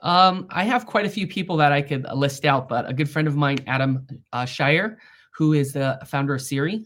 Um, 0.00 0.46
I 0.50 0.64
have 0.64 0.86
quite 0.86 1.04
a 1.06 1.10
few 1.10 1.26
people 1.26 1.56
that 1.58 1.72
I 1.72 1.82
could 1.82 2.06
list 2.14 2.44
out, 2.44 2.68
but 2.68 2.88
a 2.88 2.92
good 2.92 3.10
friend 3.10 3.28
of 3.28 3.36
mine, 3.36 3.58
Adam 3.66 4.06
uh, 4.32 4.46
Cheyer, 4.46 4.98
who 5.36 5.52
is 5.52 5.72
the 5.72 5.98
founder 6.06 6.34
of 6.34 6.42
Siri, 6.42 6.84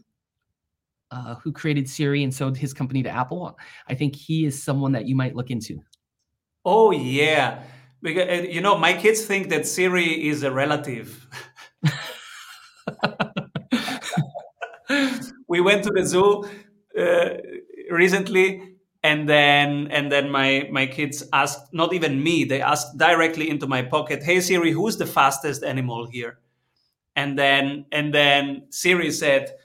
uh, 1.10 1.36
who 1.36 1.52
created 1.52 1.88
Siri 1.88 2.24
and 2.24 2.34
sold 2.34 2.56
his 2.56 2.74
company 2.74 3.02
to 3.02 3.10
Apple. 3.10 3.58
I 3.86 3.94
think 3.94 4.16
he 4.16 4.46
is 4.46 4.62
someone 4.62 4.92
that 4.92 5.06
you 5.06 5.14
might 5.14 5.36
look 5.36 5.50
into. 5.50 5.80
Oh 6.64 6.90
yeah, 6.90 7.62
Because 8.00 8.28
uh, 8.28 8.42
you 8.48 8.60
know, 8.60 8.78
my 8.78 8.94
kids 8.94 9.24
think 9.26 9.48
that 9.50 9.66
Siri 9.66 10.28
is 10.28 10.42
a 10.42 10.50
relative. 10.50 11.26
we 15.48 15.60
went 15.60 15.84
to 15.84 15.90
the 15.90 16.04
zoo 16.04 16.44
uh, 16.98 17.28
recently, 17.90 18.71
and 19.02 19.28
then 19.28 19.88
and 19.90 20.10
then 20.10 20.30
my 20.30 20.68
my 20.70 20.86
kids 20.86 21.24
asked, 21.32 21.72
not 21.72 21.92
even 21.92 22.22
me, 22.22 22.44
they 22.44 22.60
asked 22.60 22.96
directly 22.98 23.50
into 23.50 23.66
my 23.66 23.82
pocket, 23.82 24.22
"Hey 24.22 24.40
Siri, 24.40 24.70
who's 24.70 24.96
the 24.96 25.06
fastest 25.06 25.64
animal 25.64 26.06
here?" 26.06 26.38
And 27.16 27.38
then 27.38 27.86
and 27.92 28.14
then 28.14 28.66
Siri 28.70 29.10
said, 29.10 29.56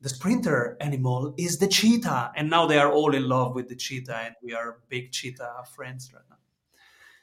"The 0.00 0.08
sprinter 0.08 0.76
animal 0.80 1.34
is 1.36 1.58
the 1.58 1.66
cheetah," 1.68 2.32
and 2.36 2.48
now 2.48 2.66
they 2.66 2.78
are 2.78 2.92
all 2.92 3.14
in 3.14 3.28
love 3.28 3.54
with 3.54 3.68
the 3.68 3.76
cheetah, 3.76 4.16
and 4.16 4.34
we 4.42 4.54
are 4.54 4.78
big 4.88 5.10
cheetah 5.12 5.64
friends 5.74 6.12
right 6.14 6.22
now. 6.30 6.36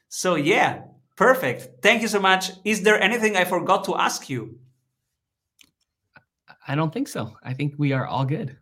So 0.09 0.35
yeah, 0.35 0.83
perfect. 1.15 1.81
Thank 1.81 2.01
you 2.01 2.09
so 2.09 2.19
much. 2.19 2.51
Is 2.65 2.83
there 2.83 3.01
anything 3.01 3.37
I 3.37 3.45
forgot 3.45 3.85
to 3.85 3.95
ask 3.95 4.29
you? 4.29 4.59
I 6.67 6.75
don't 6.75 6.91
think 6.91 7.07
so. 7.07 7.37
I 7.43 7.53
think 7.53 7.75
we 7.77 7.93
are 7.93 8.07
all 8.07 8.25
good. 8.25 8.57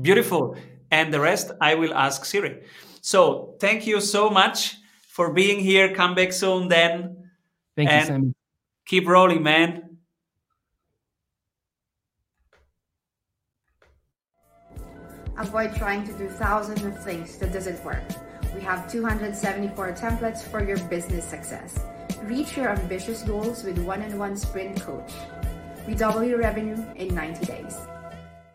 Beautiful. 0.00 0.56
And 0.90 1.12
the 1.12 1.20
rest 1.20 1.52
I 1.60 1.74
will 1.74 1.94
ask 1.94 2.24
Siri. 2.24 2.62
So 3.00 3.56
thank 3.60 3.86
you 3.86 4.00
so 4.00 4.30
much 4.30 4.76
for 5.08 5.32
being 5.32 5.60
here. 5.60 5.94
Come 5.94 6.14
back 6.14 6.32
soon 6.32 6.68
then. 6.68 7.28
Thank 7.76 7.90
you, 7.90 8.00
Sammy. 8.04 8.34
Keep 8.86 9.08
rolling, 9.08 9.42
man. 9.42 9.98
Avoid 15.36 15.74
trying 15.74 16.06
to 16.06 16.12
do 16.12 16.28
thousands 16.28 16.84
of 16.84 17.02
things 17.02 17.38
that 17.38 17.52
doesn't 17.52 17.84
work. 17.84 18.04
We 18.54 18.60
have 18.60 18.90
274 18.90 19.92
templates 19.94 20.42
for 20.42 20.62
your 20.62 20.78
business 20.88 21.24
success. 21.24 21.80
Reach 22.22 22.56
your 22.56 22.68
ambitious 22.68 23.22
goals 23.22 23.64
with 23.64 23.78
one-on-one 23.78 24.36
sprint 24.36 24.80
coach. 24.80 25.12
We 25.88 25.94
double 25.94 26.22
your 26.22 26.38
revenue 26.38 26.82
in 26.94 27.14
90 27.14 27.46
days. 27.46 27.76